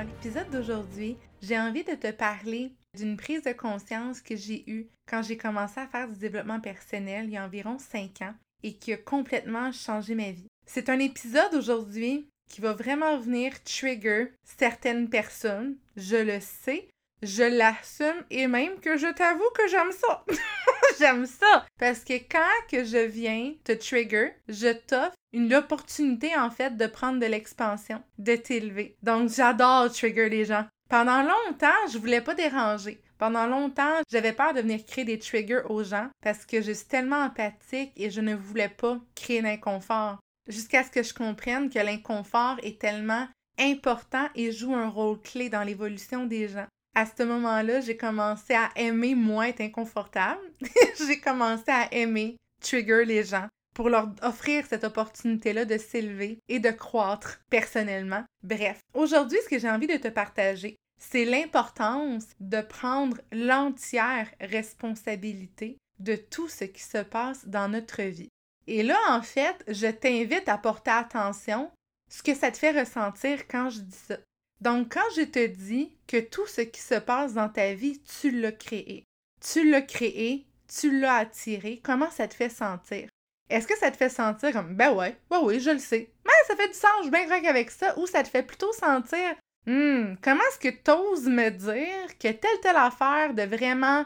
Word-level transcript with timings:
Dans 0.00 0.06
l'épisode 0.06 0.48
d'aujourd'hui, 0.48 1.18
j'ai 1.42 1.58
envie 1.58 1.84
de 1.84 1.94
te 1.94 2.10
parler 2.10 2.72
d'une 2.96 3.18
prise 3.18 3.42
de 3.42 3.52
conscience 3.52 4.22
que 4.22 4.34
j'ai 4.34 4.64
eue 4.66 4.88
quand 5.06 5.20
j'ai 5.20 5.36
commencé 5.36 5.78
à 5.78 5.86
faire 5.86 6.08
du 6.08 6.18
développement 6.18 6.58
personnel 6.58 7.26
il 7.26 7.32
y 7.32 7.36
a 7.36 7.44
environ 7.44 7.78
5 7.78 8.22
ans 8.22 8.34
et 8.62 8.78
qui 8.78 8.94
a 8.94 8.96
complètement 8.96 9.72
changé 9.72 10.14
ma 10.14 10.30
vie. 10.30 10.46
C'est 10.64 10.88
un 10.88 10.98
épisode 10.98 11.52
aujourd'hui 11.52 12.26
qui 12.50 12.62
va 12.62 12.72
vraiment 12.72 13.18
venir 13.18 13.62
trigger 13.62 14.32
certaines 14.42 15.10
personnes, 15.10 15.76
je 15.98 16.16
le 16.16 16.40
sais, 16.40 16.88
je 17.22 17.42
l'assume 17.42 18.24
et 18.30 18.46
même 18.46 18.80
que 18.80 18.96
je 18.96 19.12
t'avoue 19.12 19.50
que 19.54 19.68
j'aime 19.68 19.92
ça. 19.92 20.24
j'aime 20.98 21.26
ça 21.26 21.66
parce 21.78 22.00
que 22.00 22.14
quand 22.14 22.38
que 22.70 22.84
je 22.84 22.98
viens 22.98 23.54
te 23.64 23.72
trigger, 23.72 24.32
je 24.48 24.72
t'offre 24.72 25.14
une 25.32 25.54
opportunité 25.54 26.36
en 26.36 26.50
fait 26.50 26.76
de 26.76 26.86
prendre 26.86 27.20
de 27.20 27.26
l'expansion, 27.26 28.02
de 28.18 28.36
t'élever. 28.36 28.96
Donc 29.02 29.30
j'adore 29.30 29.92
trigger 29.92 30.28
les 30.28 30.44
gens. 30.44 30.66
Pendant 30.88 31.22
longtemps, 31.22 31.86
je 31.92 31.98
voulais 31.98 32.20
pas 32.20 32.34
déranger. 32.34 33.00
Pendant 33.16 33.46
longtemps, 33.46 34.00
j'avais 34.10 34.32
peur 34.32 34.54
de 34.54 34.60
venir 34.60 34.84
créer 34.84 35.04
des 35.04 35.18
triggers 35.18 35.62
aux 35.68 35.84
gens 35.84 36.08
parce 36.22 36.46
que 36.46 36.62
je 36.62 36.72
suis 36.72 36.88
tellement 36.88 37.24
empathique 37.24 37.92
et 37.96 38.10
je 38.10 38.20
ne 38.20 38.34
voulais 38.34 38.70
pas 38.70 38.98
créer 39.14 39.42
l'inconfort. 39.42 40.18
Jusqu'à 40.48 40.82
ce 40.82 40.90
que 40.90 41.02
je 41.02 41.14
comprenne 41.14 41.70
que 41.70 41.78
l'inconfort 41.78 42.56
est 42.62 42.80
tellement 42.80 43.28
important 43.58 44.28
et 44.34 44.52
joue 44.52 44.74
un 44.74 44.88
rôle 44.88 45.20
clé 45.20 45.50
dans 45.50 45.62
l'évolution 45.62 46.24
des 46.24 46.48
gens. 46.48 46.66
À 46.94 47.06
ce 47.06 47.22
moment-là, 47.22 47.80
j'ai 47.80 47.96
commencé 47.96 48.54
à 48.54 48.70
aimer 48.76 49.14
moins 49.14 49.46
être 49.46 49.60
inconfortable. 49.60 50.40
j'ai 51.06 51.20
commencé 51.20 51.68
à 51.68 51.92
aimer 51.94 52.36
trigger 52.60 53.04
les 53.04 53.24
gens 53.24 53.48
pour 53.74 53.88
leur 53.88 54.08
offrir 54.22 54.64
cette 54.68 54.84
opportunité-là 54.84 55.64
de 55.64 55.78
s'élever 55.78 56.38
et 56.48 56.58
de 56.58 56.70
croître 56.70 57.40
personnellement. 57.48 58.24
Bref, 58.42 58.80
aujourd'hui, 58.94 59.38
ce 59.44 59.48
que 59.48 59.58
j'ai 59.58 59.70
envie 59.70 59.86
de 59.86 59.96
te 59.96 60.08
partager, 60.08 60.76
c'est 60.98 61.24
l'importance 61.24 62.24
de 62.40 62.60
prendre 62.60 63.18
l'entière 63.32 64.28
responsabilité 64.40 65.78
de 65.98 66.16
tout 66.16 66.48
ce 66.48 66.64
qui 66.64 66.82
se 66.82 66.98
passe 66.98 67.46
dans 67.46 67.68
notre 67.68 68.02
vie. 68.02 68.28
Et 68.66 68.82
là, 68.82 68.98
en 69.08 69.22
fait, 69.22 69.64
je 69.68 69.86
t'invite 69.86 70.48
à 70.48 70.58
porter 70.58 70.90
attention 70.90 71.70
ce 72.10 72.22
que 72.22 72.34
ça 72.34 72.50
te 72.50 72.58
fait 72.58 72.78
ressentir 72.78 73.46
quand 73.48 73.70
je 73.70 73.80
dis 73.80 73.96
ça. 73.96 74.16
Donc, 74.60 74.92
quand 74.92 75.08
je 75.16 75.22
te 75.22 75.46
dis 75.46 75.96
que 76.06 76.20
tout 76.20 76.46
ce 76.46 76.60
qui 76.60 76.80
se 76.80 76.96
passe 76.96 77.34
dans 77.34 77.48
ta 77.48 77.72
vie, 77.74 78.00
tu 78.20 78.30
l'as 78.30 78.52
créé. 78.52 79.04
Tu 79.40 79.70
l'as 79.70 79.82
créé, 79.82 80.46
tu 80.68 81.00
l'as 81.00 81.16
attiré, 81.16 81.80
comment 81.82 82.10
ça 82.10 82.28
te 82.28 82.34
fait 82.34 82.50
sentir? 82.50 83.08
Est-ce 83.48 83.66
que 83.66 83.76
ça 83.76 83.90
te 83.90 83.96
fait 83.96 84.10
sentir 84.10 84.52
comme 84.52 84.76
ben 84.76 84.92
ouais, 84.92 85.16
ouais, 85.30 85.38
oui, 85.42 85.60
je 85.60 85.70
le 85.70 85.78
sais. 85.78 86.12
Mais 86.24 86.32
ça 86.46 86.56
fait 86.56 86.68
du 86.68 86.74
sens, 86.74 86.90
je 86.98 87.02
suis 87.02 87.10
bien 87.10 87.44
avec 87.50 87.70
ça. 87.70 87.98
Ou 87.98 88.06
ça 88.06 88.22
te 88.22 88.28
fait 88.28 88.44
plutôt 88.44 88.72
sentir 88.72 89.34
hum, 89.66 90.16
comment 90.22 90.42
est-ce 90.50 90.58
que 90.58 90.68
tu 90.68 90.90
oses 90.90 91.26
me 91.26 91.50
dire 91.50 92.18
que 92.18 92.28
telle 92.28 92.60
telle 92.62 92.76
affaire 92.76 93.34
de 93.34 93.42
vraiment 93.42 94.04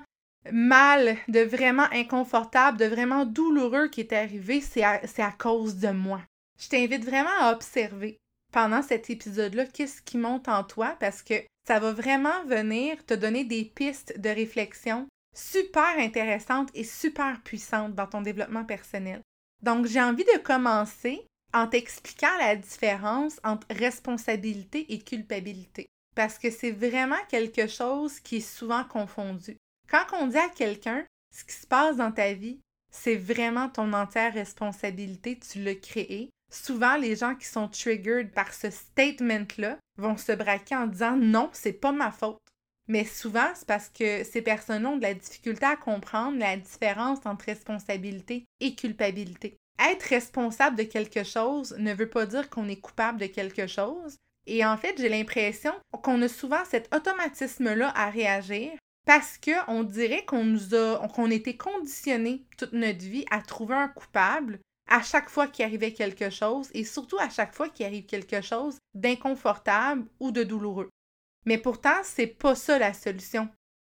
mal, 0.50 1.16
de 1.28 1.40
vraiment 1.40 1.86
inconfortable, 1.92 2.78
de 2.78 2.86
vraiment 2.86 3.26
douloureux 3.26 3.88
qui 3.88 4.00
est 4.00 4.12
arrivé, 4.12 4.60
c'est 4.60 4.82
à 4.82 5.32
cause 5.38 5.76
de 5.76 5.90
moi? 5.90 6.22
Je 6.58 6.68
t'invite 6.68 7.04
vraiment 7.04 7.36
à 7.40 7.52
observer 7.52 8.18
pendant 8.54 8.82
cet 8.82 9.10
épisode-là 9.10 9.66
qu'est-ce 9.66 10.00
qui 10.00 10.16
monte 10.16 10.46
en 10.46 10.62
toi? 10.62 10.96
Parce 11.00 11.24
que 11.24 11.34
ça 11.66 11.80
va 11.80 11.90
vraiment 11.90 12.44
venir 12.44 13.04
te 13.04 13.12
donner 13.12 13.44
des 13.44 13.64
pistes 13.64 14.16
de 14.20 14.28
réflexion 14.28 15.08
super 15.34 15.98
intéressantes 15.98 16.70
et 16.72 16.84
super 16.84 17.42
puissantes 17.42 17.96
dans 17.96 18.06
ton 18.06 18.22
développement 18.22 18.64
personnel. 18.64 19.20
Donc, 19.64 19.86
j'ai 19.86 20.00
envie 20.00 20.22
de 20.22 20.38
commencer 20.38 21.26
en 21.52 21.66
t'expliquant 21.66 22.36
la 22.38 22.54
différence 22.54 23.40
entre 23.42 23.66
responsabilité 23.70 24.86
et 24.92 25.00
culpabilité. 25.00 25.86
Parce 26.14 26.38
que 26.38 26.50
c'est 26.52 26.70
vraiment 26.70 27.24
quelque 27.28 27.66
chose 27.66 28.20
qui 28.20 28.36
est 28.36 28.56
souvent 28.56 28.84
confondu. 28.84 29.56
Quand 29.90 30.04
on 30.12 30.28
dit 30.28 30.38
à 30.38 30.48
quelqu'un 30.48 31.04
ce 31.34 31.42
qui 31.42 31.54
se 31.54 31.66
passe 31.66 31.96
dans 31.96 32.12
ta 32.12 32.34
vie, 32.34 32.60
c'est 32.92 33.16
vraiment 33.16 33.68
ton 33.68 33.92
entière 33.94 34.32
responsabilité, 34.32 35.40
tu 35.40 35.64
l'as 35.64 35.74
créé. 35.74 36.30
Souvent, 36.50 36.96
les 36.96 37.16
gens 37.16 37.34
qui 37.34 37.46
sont 37.46 37.68
triggered 37.68 38.30
par 38.30 38.54
ce 38.54 38.70
statement-là 38.70 39.78
vont 39.96 40.16
se 40.16 40.32
braquer 40.32 40.76
en 40.76 40.86
disant 40.86 41.16
non, 41.16 41.50
c'est 41.52 41.72
pas 41.72 41.92
ma 41.92 42.10
faute. 42.10 42.38
Mais 42.86 43.04
souvent, 43.04 43.48
c'est 43.54 43.66
parce 43.66 43.88
que 43.88 44.24
ces 44.24 44.42
personnes 44.42 44.86
ont 44.86 44.96
de 44.96 45.02
la 45.02 45.14
difficulté 45.14 45.64
à 45.64 45.76
comprendre 45.76 46.38
la 46.38 46.56
différence 46.56 47.24
entre 47.24 47.46
responsabilité 47.46 48.44
et 48.60 48.74
culpabilité. 48.74 49.56
Être 49.78 50.02
responsable 50.02 50.76
de 50.76 50.82
quelque 50.84 51.24
chose 51.24 51.74
ne 51.78 51.94
veut 51.94 52.10
pas 52.10 52.26
dire 52.26 52.50
qu'on 52.50 52.68
est 52.68 52.80
coupable 52.80 53.18
de 53.18 53.26
quelque 53.26 53.66
chose. 53.66 54.16
Et 54.46 54.64
en 54.64 54.76
fait, 54.76 54.94
j'ai 54.98 55.08
l'impression 55.08 55.72
qu'on 56.02 56.20
a 56.22 56.28
souvent 56.28 56.64
cet 56.66 56.94
automatisme-là 56.94 57.92
à 57.96 58.10
réagir 58.10 58.72
parce 59.06 59.38
qu'on 59.38 59.82
dirait 59.82 60.24
qu'on 60.24 60.44
nous 60.44 60.74
a, 60.74 61.08
qu'on 61.08 61.30
était 61.30 61.56
conditionné 61.56 62.44
toute 62.58 62.72
notre 62.72 63.04
vie 63.04 63.24
à 63.30 63.40
trouver 63.40 63.74
un 63.74 63.88
coupable 63.88 64.60
à 64.94 65.02
chaque 65.02 65.28
fois 65.28 65.48
qu'il 65.48 65.64
arrivait 65.64 65.92
quelque 65.92 66.30
chose 66.30 66.70
et 66.72 66.84
surtout 66.84 67.18
à 67.18 67.28
chaque 67.28 67.52
fois 67.52 67.68
qu'il 67.68 67.84
arrive 67.84 68.06
quelque 68.06 68.40
chose 68.40 68.78
d'inconfortable 68.94 70.06
ou 70.20 70.30
de 70.30 70.44
douloureux. 70.44 70.88
Mais 71.46 71.58
pourtant, 71.58 71.96
c'est 72.04 72.28
pas 72.28 72.54
ça 72.54 72.78
la 72.78 72.94
solution. 72.94 73.48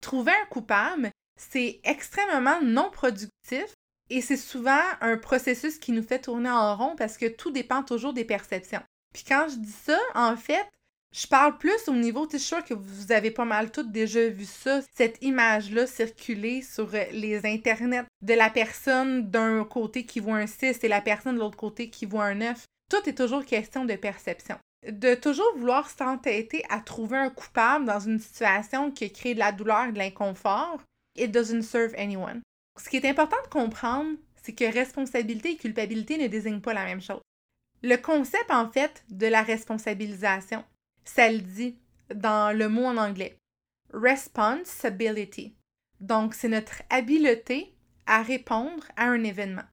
Trouver 0.02 0.32
un 0.32 0.48
coupable, 0.48 1.12
c'est 1.40 1.82
extrêmement 1.84 2.60
non 2.64 2.90
productif 2.90 3.76
et 4.10 4.22
c'est 4.22 4.38
souvent 4.38 4.82
un 5.00 5.18
processus 5.18 5.78
qui 5.78 5.92
nous 5.92 6.02
fait 6.02 6.18
tourner 6.18 6.50
en 6.50 6.76
rond 6.76 6.96
parce 6.96 7.20
que 7.20 7.28
tout 7.28 7.52
dépend 7.52 7.84
toujours 7.84 8.14
des 8.14 8.26
perceptions. 8.26 8.82
Puis 9.14 9.24
quand 9.24 9.50
je 9.50 9.58
dis 9.58 9.72
ça, 9.72 10.00
en 10.16 10.36
fait, 10.36 10.68
je 11.18 11.26
parle 11.26 11.58
plus 11.58 11.88
au 11.88 11.94
niveau, 11.94 12.28
tu 12.28 12.38
sais, 12.38 12.46
sûr 12.46 12.64
que 12.64 12.76
vous 12.76 13.12
avez 13.12 13.32
pas 13.32 13.46
mal 13.46 13.72
toutes 13.72 13.92
déjà 13.92 14.28
vu 14.28 14.46
ça, 14.46 14.82
cette 14.96 15.24
image-là 15.24 15.88
circuler 15.88 16.62
sur 16.62 16.90
les 17.12 17.46
internets 17.46 18.06
de 18.22 18.34
la 18.34 18.50
personne 18.50 19.30
d'un 19.30 19.64
côté 19.64 20.06
qui 20.06 20.20
voit 20.20 20.38
un 20.38 20.48
6 20.48 20.84
et 20.84 20.88
la 20.88 21.02
personne 21.02 21.36
de 21.36 21.40
l'autre 21.40 21.58
côté 21.58 21.90
qui 21.90 22.06
voit 22.06 22.26
un 22.26 22.36
9. 22.36 22.66
Tout 22.92 23.10
est 23.10 23.18
toujours 23.18 23.46
question 23.46 23.86
de 23.86 23.96
perception 23.96 24.58
de 24.88 25.16
toujours 25.16 25.58
vouloir 25.58 25.90
s'entêter 25.90 26.64
à 26.70 26.80
trouver 26.80 27.18
un 27.18 27.30
coupable 27.30 27.86
dans 27.86 28.00
une 28.00 28.20
situation 28.20 28.92
qui 28.92 29.12
crée 29.12 29.34
de 29.34 29.40
la 29.40 29.52
douleur 29.52 29.86
et 29.86 29.92
de 29.92 29.98
l'inconfort, 29.98 30.82
it 31.16 31.32
doesn't 31.32 31.64
serve 31.64 31.94
anyone. 31.98 32.42
Ce 32.80 32.90
qui 32.90 32.98
est 32.98 33.10
important 33.10 33.38
de 33.44 33.50
comprendre, 33.50 34.18
c'est 34.42 34.54
que 34.54 34.72
responsabilité 34.72 35.52
et 35.52 35.58
culpabilité 35.58 36.18
ne 36.18 36.28
désignent 36.28 36.62
pas 36.62 36.74
la 36.74 36.86
même 36.86 37.02
chose. 37.02 37.22
Le 37.84 37.96
concept, 37.98 38.50
en 38.50 38.70
fait, 38.70 39.04
de 39.10 39.28
la 39.28 39.42
responsabilisation, 39.42 40.64
ça 41.08 41.32
le 41.32 41.40
dit 41.40 41.78
dans 42.14 42.56
le 42.56 42.70
mot 42.70 42.86
en 42.86 42.98
anglais. 42.98 43.38
Responsibility. 43.94 45.56
Donc, 46.00 46.34
c'est 46.34 46.50
notre 46.50 46.84
habileté 46.90 47.74
à 48.06 48.22
répondre 48.22 48.86
à 48.96 49.06
un 49.06 49.24
événement, 49.24 49.64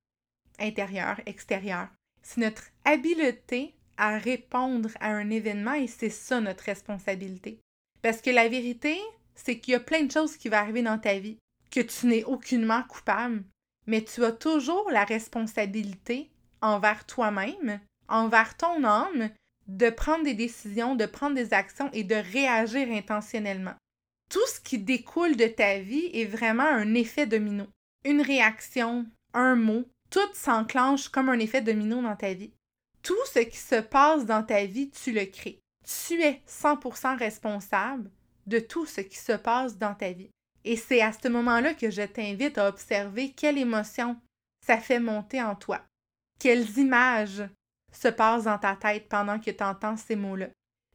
intérieur, 0.58 1.20
extérieur. 1.26 1.88
C'est 2.22 2.40
notre 2.40 2.64
habileté 2.84 3.74
à 3.96 4.16
répondre 4.18 4.90
à 5.00 5.08
un 5.08 5.30
événement 5.30 5.74
et 5.74 5.86
c'est 5.86 6.10
ça 6.10 6.40
notre 6.40 6.64
responsabilité. 6.64 7.60
Parce 8.00 8.20
que 8.20 8.30
la 8.30 8.48
vérité, 8.48 8.98
c'est 9.34 9.58
qu'il 9.58 9.72
y 9.72 9.76
a 9.76 9.80
plein 9.80 10.04
de 10.04 10.12
choses 10.12 10.36
qui 10.36 10.48
vont 10.48 10.56
arriver 10.56 10.82
dans 10.82 10.98
ta 10.98 11.18
vie 11.18 11.38
que 11.70 11.80
tu 11.80 12.06
n'es 12.06 12.24
aucunement 12.24 12.82
coupable, 12.84 13.44
mais 13.86 14.02
tu 14.02 14.24
as 14.24 14.32
toujours 14.32 14.90
la 14.90 15.04
responsabilité 15.04 16.30
envers 16.62 17.04
toi-même, 17.04 17.80
envers 18.08 18.56
ton 18.56 18.84
âme, 18.84 19.30
de 19.66 19.90
prendre 19.90 20.24
des 20.24 20.34
décisions, 20.34 20.94
de 20.94 21.06
prendre 21.06 21.36
des 21.36 21.52
actions 21.54 21.90
et 21.92 22.04
de 22.04 22.14
réagir 22.14 22.88
intentionnellement. 22.90 23.74
Tout 24.30 24.46
ce 24.46 24.60
qui 24.60 24.78
découle 24.78 25.36
de 25.36 25.46
ta 25.46 25.78
vie 25.78 26.10
est 26.12 26.24
vraiment 26.24 26.64
un 26.64 26.94
effet 26.94 27.26
domino. 27.26 27.66
Une 28.04 28.20
réaction, 28.20 29.06
un 29.32 29.54
mot, 29.54 29.84
tout 30.10 30.32
s'enclenche 30.32 31.08
comme 31.08 31.28
un 31.28 31.38
effet 31.38 31.60
domino 31.60 32.02
dans 32.02 32.16
ta 32.16 32.34
vie. 32.34 32.52
Tout 33.02 33.24
ce 33.32 33.40
qui 33.40 33.56
se 33.56 33.80
passe 33.80 34.26
dans 34.26 34.42
ta 34.42 34.64
vie, 34.64 34.90
tu 34.90 35.12
le 35.12 35.24
crées. 35.26 35.60
Tu 35.84 36.22
es 36.22 36.42
100% 36.48 37.18
responsable 37.18 38.10
de 38.46 38.58
tout 38.58 38.86
ce 38.86 39.00
qui 39.00 39.16
se 39.18 39.32
passe 39.32 39.76
dans 39.76 39.94
ta 39.94 40.12
vie. 40.12 40.30
Et 40.64 40.76
c'est 40.76 41.02
à 41.02 41.12
ce 41.12 41.28
moment-là 41.28 41.74
que 41.74 41.90
je 41.90 42.02
t'invite 42.02 42.56
à 42.58 42.68
observer 42.68 43.32
quelle 43.32 43.58
émotion 43.58 44.16
ça 44.66 44.78
fait 44.78 45.00
monter 45.00 45.42
en 45.42 45.54
toi. 45.54 45.82
Quelles 46.38 46.78
images 46.78 47.42
se 47.96 48.08
passent 48.08 48.44
dans 48.44 48.58
ta 48.58 48.76
tête 48.76 49.08
pendant 49.08 49.38
que 49.38 49.50
tu 49.50 49.62
entends 49.62 49.96
ces 49.96 50.16
mots-là? 50.16 50.48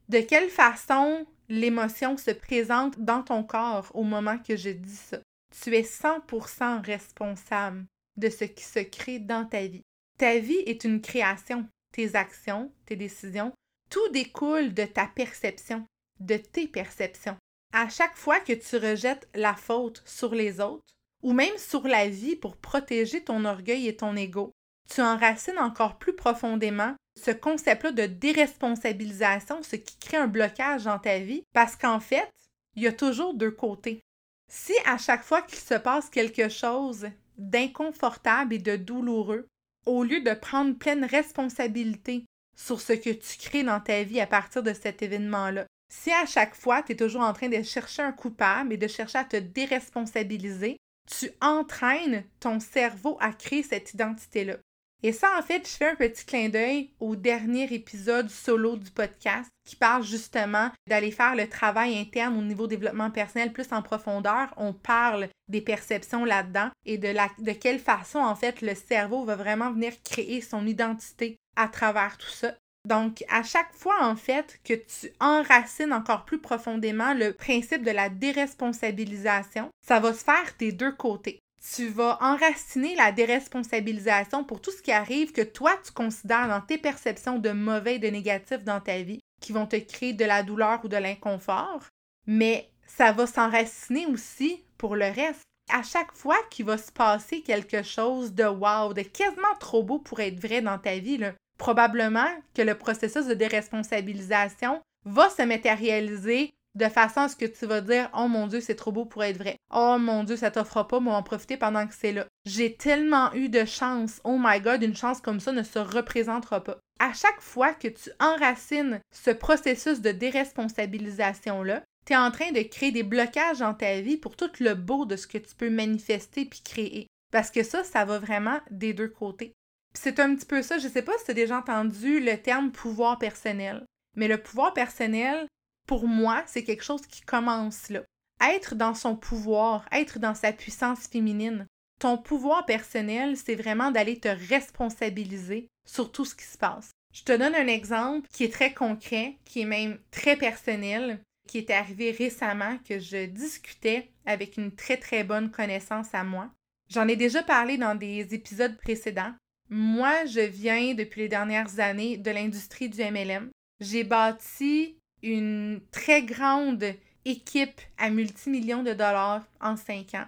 De 0.07 0.22
quelle 0.22 0.50
façon 0.50 1.25
l'émotion 1.50 2.18
se 2.18 2.31
présente 2.31 3.00
dans 3.00 3.24
ton 3.24 3.44
corps 3.44 3.92
au 3.94 4.04
moment 4.04 4.38
que 4.40 4.56
je 4.56 4.69
dis 4.69 4.96
ça? 4.96 5.19
Tu 5.62 5.75
es 5.75 5.81
100% 5.81 6.86
responsable 6.86 7.86
de 8.18 8.30
ce 8.30 8.44
qui 8.44 8.63
se 8.63 8.80
crée 8.80 9.19
dans 9.19 9.46
ta 9.46 9.66
vie. 9.66 9.84
Ta 10.18 10.38
vie 10.38 10.63
est 10.66 10.84
une 10.84 11.01
création. 11.01 11.68
Tes 11.92 12.16
actions, 12.16 12.72
tes 12.86 12.96
décisions, 12.96 13.52
tout 13.90 14.07
découle 14.10 14.74
de 14.74 14.86
ta 14.86 15.07
perception, 15.07 15.86
de 16.19 16.38
tes 16.38 16.68
perceptions. 16.68 17.38
À 17.74 17.90
chaque 17.90 18.16
fois 18.16 18.40
que 18.40 18.54
tu 18.54 18.78
rejettes 18.78 19.28
la 19.34 19.56
faute 19.56 20.04
sur 20.06 20.36
les 20.36 20.60
autres, 20.60 20.94
ou 21.24 21.34
même 21.34 21.57
sur 21.57 21.88
la 21.88 22.07
vie 22.07 22.36
pour 22.36 22.57
protéger 22.57 23.24
ton 23.24 23.45
orgueil 23.45 23.88
et 23.88 23.95
ton 23.95 24.16
ego, 24.16 24.52
tu 24.90 25.02
enracines 25.02 25.60
encore 25.60 25.98
plus 25.98 26.16
profondément 26.16 26.96
ce 27.20 27.32
concept-là 27.32 27.92
de 27.92 28.06
déresponsabilisation, 28.06 29.62
ce 29.64 29.76
qui 29.76 29.98
crée 29.98 30.18
un 30.18 30.28
blocage 30.28 30.86
dans 30.86 31.00
ta 31.00 31.20
vie, 31.20 31.44
parce 31.54 31.76
qu'en 31.76 32.00
fait, 32.00 32.30
il 32.76 32.84
y 32.84 32.88
a 32.88 32.94
toujours 32.94 33.34
deux 33.34 33.52
côtés. 33.52 34.02
Si 34.50 34.74
à 34.86 34.98
chaque 34.98 35.24
fois 35.24 35.42
qu'il 35.42 35.60
se 35.60 35.76
passe 35.76 36.10
quelque 36.10 36.50
chose 36.50 37.08
d'inconfortable 37.38 38.56
et 38.56 38.60
de 38.60 38.76
douloureux, 38.76 39.48
au 39.86 40.04
lieu 40.04 40.22
de 40.22 40.34
prendre 40.34 40.78
pleine 40.78 41.06
responsabilité 41.06 42.26
sur 42.56 42.82
ce 42.82 42.94
que 42.94 43.12
tu 43.12 43.38
crées 43.38 43.64
dans 43.64 43.80
ta 43.80 44.04
vie 44.04 44.20
à 44.20 44.28
partir 44.28 44.64
de 44.64 44.74
cet 44.74 45.02
événement-là, 45.02 45.66
si 45.92 46.12
à 46.12 46.26
chaque 46.26 46.56
fois 46.56 46.84
tu 46.84 46.94
es 46.94 46.96
toujours 46.96 47.22
en 47.22 47.34
train 47.34 47.50
de 47.50 47.62
chercher 47.64 48.02
un 48.02 48.12
coupable 48.12 48.74
et 48.74 48.78
de 48.78 48.88
chercher 48.88 49.20
à 49.20 49.24
te 49.24 49.38
déresponsabiliser, 49.38 50.78
tu 51.10 51.32
entraînes 51.42 52.24
ton 52.40 52.60
cerveau 52.60 53.18
à 53.20 53.34
créer 53.34 53.64
cette 53.64 53.94
identité-là. 53.94 54.58
Et 55.01 55.13
ça, 55.13 55.30
en 55.38 55.42
fait, 55.42 55.66
je 55.66 55.78
fais 55.78 55.90
un 55.90 55.96
petit 55.96 56.25
clin 56.25 56.50
d'œil 56.50 56.92
au 57.00 57.16
dernier 57.16 57.74
épisode 57.74 58.30
solo 58.30 58.75
du 58.75 58.92
podcast 58.92 59.50
qui 59.63 59.78
parle 59.78 60.04
justement 60.04 60.72
d'aller 60.88 61.12
faire 61.12 61.36
le 61.36 61.48
travail 61.48 61.98
interne 61.98 62.38
au 62.38 62.42
niveau 62.42 62.68
développement 62.68 63.10
personnel 63.10 63.54
plus 63.54 63.72
en 63.72 63.81
profondeur. 63.81 64.54
On 64.57 64.74
parle 64.74 65.30
des 65.48 65.62
perceptions 65.62 66.25
là-dedans 66.25 66.69
et 66.86 66.98
de, 66.98 67.07
la, 67.07 67.30
quelle 67.54 67.80
façon, 67.80 68.19
en 68.19 68.36
fait, 68.36 68.62
le 68.62 68.75
cerveau 68.75 69.24
va 69.24 69.38
vraiment 69.38 69.72
venir 69.72 69.94
créer 70.04 70.42
son 70.42 70.68
identité 70.68 71.38
à 71.56 71.69
travers 71.69 72.18
tout 72.18 72.30
ça. 72.30 72.54
Donc, 72.86 73.24
à 73.30 73.44
chaque 73.44 73.74
fois, 73.74 73.98
en 74.02 74.16
fait, 74.16 74.60
que 74.66 74.74
tu 74.74 75.13
enracines 75.22 75.94
encore 75.94 76.25
plus 76.25 76.40
profondément 76.40 77.13
le 77.13 77.34
principe 77.34 77.84
de 77.84 77.92
la 77.92 78.10
déresponsabilisation, 78.10 79.69
ça 79.86 80.00
va 80.00 80.13
se 80.13 80.24
faire 80.24 80.56
des 80.57 80.72
deux 80.72 80.94
côtés 80.94 81.40
tu 81.76 81.90
vas 81.90 82.18
enraciner 82.22 82.96
la 82.96 83.12
déresponsabilisation 83.12 84.44
pour 84.44 84.62
tout 84.62 84.72
ce 84.72 84.82
qui 84.82 84.92
arrive 84.92 85.32
que 85.32 85.42
toi 85.42 85.72
tu 85.84 85.92
considères 85.92 86.48
dans 86.48 86.62
tes 86.62 86.78
perceptions 86.78 87.40
de 87.40 87.52
mauvais 87.52 87.96
et 87.96 88.00
de 88.00 88.08
négatif 88.08 88.64
dans 88.64 88.80
ta 88.80 89.02
vie, 89.02 89.20
qui 89.42 89.52
vont 89.52 89.66
te 89.66 89.76
créer 89.76 90.14
de 90.14 90.26
la 90.26 90.44
douleur 90.44 90.80
ou 90.84 90.88
de 90.88 90.98
l'inconfort, 90.98 91.86
mais 92.26 92.70
ça 92.88 93.12
va 93.12 93.28
s'enraciner 93.28 94.06
aussi 94.06 94.64
pour 94.78 94.96
le 94.96 95.06
reste. 95.06 95.44
À 95.72 95.84
chaque 95.84 96.14
fois 96.14 96.38
qu'il 96.50 96.66
va 96.66 96.78
se 96.78 96.92
passer 96.92 97.42
quelque 97.42 97.84
chose 97.84 98.34
de 98.34 98.44
wow, 98.46 98.94
de 98.94 99.04
quasiment 99.04 99.56
trop 99.60 99.84
beau 99.84 100.00
pour 100.00 100.20
être 100.20 100.40
vrai 100.40 100.62
dans 100.62 100.80
ta 100.80 100.98
vie, 100.98 101.20
probablement 101.58 102.30
que 102.56 102.64
le 102.64 102.76
processus 102.76 103.28
de 103.28 103.36
déresponsabilisation 103.36 104.82
va 105.06 105.30
se 105.30 105.44
matérialiser 105.44 106.52
de 106.75 106.86
façon 106.86 107.21
à 107.21 107.30
ce 107.30 107.36
que 107.36 107.45
tu 107.45 107.66
vas 107.66 107.81
dire 107.81 108.10
Oh 108.16 108.27
mon 108.27 108.48
Dieu, 108.48 108.62
c'est 108.62 108.75
trop 108.75 108.92
beau 108.92 109.06
pour 109.06 109.24
être 109.24 109.38
vrai. 109.38 109.57
Oh 109.74 109.98
mon 110.00 110.24
Dieu, 110.24 110.36
ça 110.36 110.51
t'offre 110.51 110.83
pas, 110.83 111.00
mais 111.00 111.10
on 111.10 111.12
va 111.12 111.18
en 111.18 111.24
profiter 111.24 111.57
pendant 111.57 111.88
que 111.88 111.94
c'est 111.94 112.12
là. 112.12 112.25
J'ai 112.45 112.75
tellement 112.75 113.33
eu 113.33 113.50
de 113.50 113.66
chance. 113.66 114.21
Oh 114.24 114.38
my 114.39 114.60
God, 114.60 114.83
une 114.83 114.95
chance 114.95 115.21
comme 115.21 115.39
ça 115.39 115.51
ne 115.51 115.63
se 115.63 115.80
représentera 115.80 116.63
pas. 116.63 116.80
À 117.00 117.13
chaque 117.13 117.42
fois 117.42 117.74
que 117.74 117.88
tu 117.88 118.10
enracines 118.19 119.00
ce 119.13 119.31
processus 119.31 120.01
de 120.01 120.12
déresponsabilisation-là, 120.12 121.83
tu 122.06 122.13
es 122.13 122.18
en 122.18 122.31
train 122.31 122.51
de 122.51 122.62
créer 122.62 122.92
des 122.92 123.04
blocages 123.04 123.60
dans 123.60 123.74
ta 123.74 124.01
vie 124.01 124.18
pour 124.18 124.36
tout 124.36 124.51
le 124.60 124.74
beau 124.74 125.06
de 125.06 125.16
ce 125.16 125.27
que 125.27 125.38
tu 125.38 125.56
peux 125.56 125.69
manifester 125.69 126.45
puis 126.45 126.62
créer. 126.63 127.07
Parce 127.31 127.51
que 127.51 127.63
ça, 127.63 127.83
ça 127.83 128.06
va 128.06 128.19
vraiment 128.19 128.60
des 128.71 128.94
deux 128.94 129.07
côtés. 129.07 129.54
C'est 129.94 130.19
un 130.19 130.36
petit 130.36 130.45
peu 130.45 130.62
ça, 130.62 130.77
je 130.77 130.88
sais 130.88 131.01
pas 131.01 131.18
si 131.18 131.25
tu 131.25 131.31
as 131.31 131.36
déjà 131.36 131.57
entendu 131.57 132.19
le 132.19 132.38
terme 132.38 132.71
pouvoir 132.71 133.18
personnel. 133.18 133.86
Mais 134.16 134.27
le 134.27 134.38
pouvoir 134.38 134.74
personnel, 134.74 135.48
pour 135.90 136.08
moi, 136.08 136.44
c'est 136.46 136.64
quelque 136.64 136.84
chose 136.84 137.08
qui 137.08 137.22
commence 137.22 137.90
là. 137.90 138.04
Être 138.48 138.76
dans 138.76 138.94
son 138.94 139.16
pouvoir, 139.16 139.88
être 139.92 140.20
dans 140.20 140.36
sa 140.36 140.54
puissance 140.54 141.08
féminine. 141.08 141.66
Ton 142.00 142.16
pouvoir 142.16 142.68
personnel, 142.68 143.36
c'est 143.36 143.56
vraiment 143.56 143.90
d'aller 143.90 144.20
te 144.20 144.28
responsabiliser 144.28 145.68
sur 145.88 146.12
tout 146.12 146.26
ce 146.26 146.36
qui 146.36 146.46
se 146.46 146.60
passe. 146.60 146.92
Je 147.12 147.24
te 147.24 147.36
donne 147.36 147.56
un 147.56 147.66
exemple 147.66 148.28
qui 148.32 148.44
est 148.44 148.54
très 148.54 148.72
concret, 148.72 149.38
qui 149.46 149.62
est 149.62 149.66
même 149.66 149.98
très 150.12 150.36
personnel, 150.36 151.24
qui 151.48 151.58
est 151.58 151.72
arrivé 151.72 152.12
récemment, 152.12 152.78
que 152.88 153.00
je 153.00 153.26
discutais 153.26 154.12
avec 154.28 154.58
une 154.58 154.76
très 154.76 154.98
très 154.98 155.24
bonne 155.24 155.50
connaissance 155.50 156.14
à 156.14 156.24
moi. 156.24 156.52
J'en 156.88 157.08
ai 157.08 157.16
déjà 157.16 157.42
parlé 157.42 157.80
dans 157.80 157.96
des 157.96 158.36
épisodes 158.36 158.78
précédents. 158.78 159.34
Moi, 159.72 160.26
je 160.26 160.42
viens 160.42 160.94
depuis 160.94 161.22
les 161.22 161.30
dernières 161.30 161.80
années 161.80 162.18
de 162.18 162.30
l'industrie 162.30 162.90
du 162.90 163.02
MLM. 163.02 163.50
J'ai 163.80 164.04
bâti 164.04 164.99
une 165.24 165.81
très 165.92 166.24
grande 166.24 166.94
équipe 167.25 167.81
à 167.98 168.10
multimillions 168.10 168.83
de 168.83 168.94
dollars 168.94 169.45
en 169.62 169.75
cinq 169.75 170.13
ans. 170.16 170.25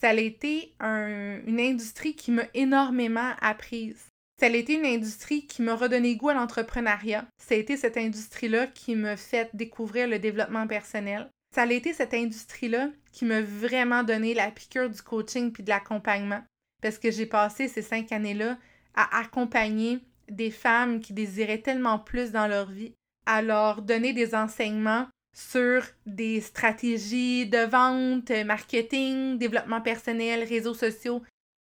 Ça 0.00 0.10
a 0.10 0.14
été 0.14 0.74
une 0.80 1.60
industrie 1.60 2.14
qui 2.14 2.32
m'a 2.32 2.44
énormément 2.54 3.32
apprise. 3.40 4.08
Ça 4.40 4.46
a 4.46 4.50
été 4.50 4.74
une 4.74 4.86
industrie 4.86 5.46
qui 5.46 5.62
m'a 5.62 5.76
redonné 5.76 6.16
goût 6.16 6.30
à 6.30 6.34
l'entrepreneuriat. 6.34 7.26
Ça 7.38 7.54
a 7.54 7.58
été 7.58 7.76
cette 7.76 7.96
industrie-là 7.96 8.66
qui 8.66 8.96
m'a 8.96 9.16
fait 9.16 9.48
découvrir 9.54 10.08
le 10.08 10.18
développement 10.18 10.66
personnel. 10.66 11.30
Ça 11.54 11.62
a 11.62 11.72
été 11.72 11.92
cette 11.92 12.14
industrie-là 12.14 12.90
qui 13.12 13.24
m'a 13.24 13.42
vraiment 13.42 14.02
donné 14.02 14.34
la 14.34 14.50
piqûre 14.50 14.90
du 14.90 15.00
coaching 15.00 15.52
puis 15.52 15.62
de 15.62 15.68
l'accompagnement. 15.68 16.42
Parce 16.82 16.98
que 16.98 17.12
j'ai 17.12 17.26
passé 17.26 17.68
ces 17.68 17.82
cinq 17.82 18.10
années-là 18.10 18.58
à 18.94 19.20
accompagner 19.20 20.00
des 20.28 20.50
femmes 20.50 21.00
qui 21.00 21.12
désiraient 21.12 21.62
tellement 21.62 22.00
plus 22.00 22.32
dans 22.32 22.48
leur 22.48 22.70
vie, 22.70 22.94
à 23.26 23.42
leur 23.42 23.82
donner 23.82 24.12
des 24.12 24.34
enseignements 24.34 25.06
sur 25.34 25.84
des 26.04 26.40
stratégies 26.40 27.46
de 27.46 27.64
vente, 27.64 28.30
marketing, 28.44 29.38
développement 29.38 29.80
personnel, 29.80 30.44
réseaux 30.44 30.74
sociaux. 30.74 31.22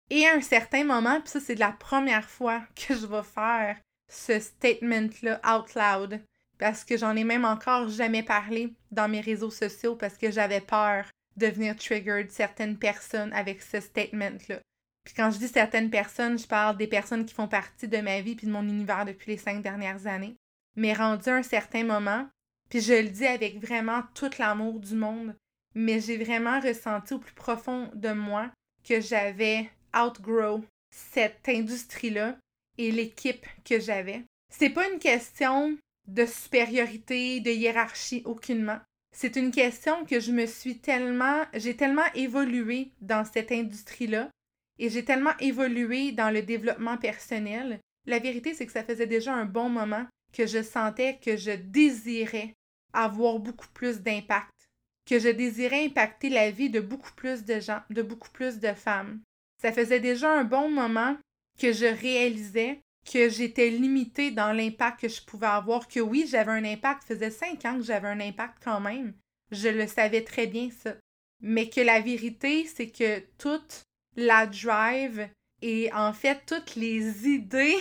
Et 0.09 0.27
à 0.27 0.35
un 0.35 0.41
certain 0.41 0.85
moment, 0.85 1.21
puis 1.21 1.31
ça 1.31 1.41
c'est 1.41 1.55
la 1.55 1.73
première 1.73 2.29
fois 2.29 2.63
que 2.75 2.95
je 2.95 3.07
vais 3.07 3.23
faire 3.23 3.77
ce 4.09 4.41
statement-là 4.41 5.41
out 5.55 5.75
loud, 5.75 6.21
parce 6.59 6.85
que 6.85 6.97
j'en 6.97 7.17
ai 7.17 7.25
même 7.25 7.45
encore 7.45 7.89
jamais 7.89 8.23
parlé 8.23 8.75
dans 8.91 9.09
mes 9.09 9.21
réseaux 9.21 9.51
sociaux 9.51 9.95
parce 9.95 10.19
que 10.19 10.31
j'avais 10.31 10.61
peur 10.61 11.07
de 11.37 11.47
venir 11.47 11.77
triggered 11.77 12.31
certaines 12.31 12.77
personnes 12.77 13.33
avec 13.33 13.63
ce 13.63 13.81
statement-là. 13.81 14.59
Puis 15.05 15.15
quand 15.15 15.31
je 15.31 15.39
dis 15.39 15.49
certaines 15.49 15.91
personnes, 15.91 16.39
je 16.39 16.47
parle 16.47 16.77
des 16.77 16.87
personnes 16.87 17.25
qui 17.25 17.35
font 17.35 17.49
partie 17.49 17.89
de 17.89 17.99
ma 17.99 18.21
vie 18.21 18.35
puis 18.35 18.47
de 18.47 18.53
mon 18.53 18.63
univers 18.63 19.05
depuis 19.05 19.33
les 19.33 19.39
cinq 19.39 19.63
dernières 19.63 20.07
années 20.07 20.37
mais 20.81 20.95
rendu 20.95 21.29
un 21.29 21.43
certain 21.43 21.85
moment, 21.85 22.27
puis 22.71 22.81
je 22.81 22.95
le 22.95 23.11
dis 23.11 23.27
avec 23.27 23.61
vraiment 23.61 24.03
tout 24.15 24.31
l'amour 24.39 24.81
du 24.81 24.95
monde, 24.95 25.37
mais 25.75 26.01
j'ai 26.01 26.17
vraiment 26.17 26.59
ressenti 26.59 27.13
au 27.13 27.19
plus 27.19 27.35
profond 27.35 27.91
de 27.95 28.13
moi 28.13 28.51
que 28.83 28.99
j'avais 28.99 29.71
outgrow 29.95 30.65
cette 30.91 31.47
industrie-là 31.47 32.39
et 32.79 32.91
l'équipe 32.91 33.45
que 33.63 33.79
j'avais. 33.79 34.25
C'est 34.51 34.71
pas 34.71 34.89
une 34.89 34.99
question 34.99 35.77
de 36.09 36.25
supériorité, 36.25 37.41
de 37.41 37.51
hiérarchie, 37.51 38.23
aucunement. 38.25 38.79
C'est 39.15 39.37
une 39.37 39.51
question 39.51 40.07
que 40.07 40.19
je 40.19 40.33
me 40.33 40.47
suis 40.47 40.79
tellement, 40.79 41.43
j'ai 41.53 41.77
tellement 41.77 42.11
évolué 42.15 42.93
dans 43.03 43.27
cette 43.27 43.53
industrie-là 43.53 44.31
et 44.79 44.89
j'ai 44.89 45.05
tellement 45.05 45.37
évolué 45.41 46.13
dans 46.13 46.31
le 46.31 46.41
développement 46.41 46.97
personnel. 46.97 47.81
La 48.07 48.19
vérité, 48.19 48.55
c'est 48.55 48.65
que 48.65 48.73
ça 48.73 48.83
faisait 48.83 49.07
déjà 49.07 49.35
un 49.35 49.45
bon 49.45 49.69
moment 49.69 50.07
que 50.33 50.47
je 50.47 50.63
sentais 50.63 51.19
que 51.19 51.37
je 51.37 51.53
désirais 51.53 52.55
avoir 52.93 53.39
beaucoup 53.39 53.69
plus 53.75 54.01
d'impact, 54.01 54.69
que 55.07 55.19
je 55.19 55.29
désirais 55.29 55.87
impacter 55.87 56.29
la 56.29 56.51
vie 56.51 56.71
de 56.71 56.81
beaucoup 56.81 57.13
plus 57.17 57.45
de 57.45 57.61
gens, 57.61 57.83
de 57.91 58.03
beaucoup 58.03 58.31
plus 58.31 58.59
de 58.59 58.73
femmes. 58.73 59.21
Ça 59.61 59.73
faisait 59.73 60.01
déjà 60.01 60.31
un 60.31 60.45
bon 60.45 60.71
moment 60.71 61.17
que 61.59 61.73
je 61.73 61.87
réalisais 61.87 62.81
que 63.11 63.29
j'étais 63.29 63.71
limitée 63.71 64.31
dans 64.31 64.53
l'impact 64.53 65.01
que 65.01 65.09
je 65.09 65.23
pouvais 65.23 65.47
avoir, 65.47 65.89
que 65.89 66.01
oui, 66.01 66.27
j'avais 66.29 66.53
un 66.53 66.65
impact, 66.65 67.05
faisait 67.05 67.31
cinq 67.31 67.65
ans 67.65 67.77
que 67.77 67.85
j'avais 67.85 68.09
un 68.09 68.21
impact 68.21 68.59
quand 68.63 68.81
même. 68.81 69.15
Je 69.51 69.69
le 69.69 69.87
savais 69.87 70.23
très 70.23 70.47
bien, 70.47 70.71
ça. 70.71 70.95
Mais 71.41 71.69
que 71.69 71.81
la 71.81 72.01
vérité, 72.01 72.67
c'est 72.67 72.91
que 72.91 73.21
toute 73.39 73.85
la 74.17 74.47
drive 74.47 75.29
et 75.63 75.93
en 75.93 76.13
fait 76.13 76.41
toutes 76.47 76.77
les 76.77 77.29
idées 77.29 77.79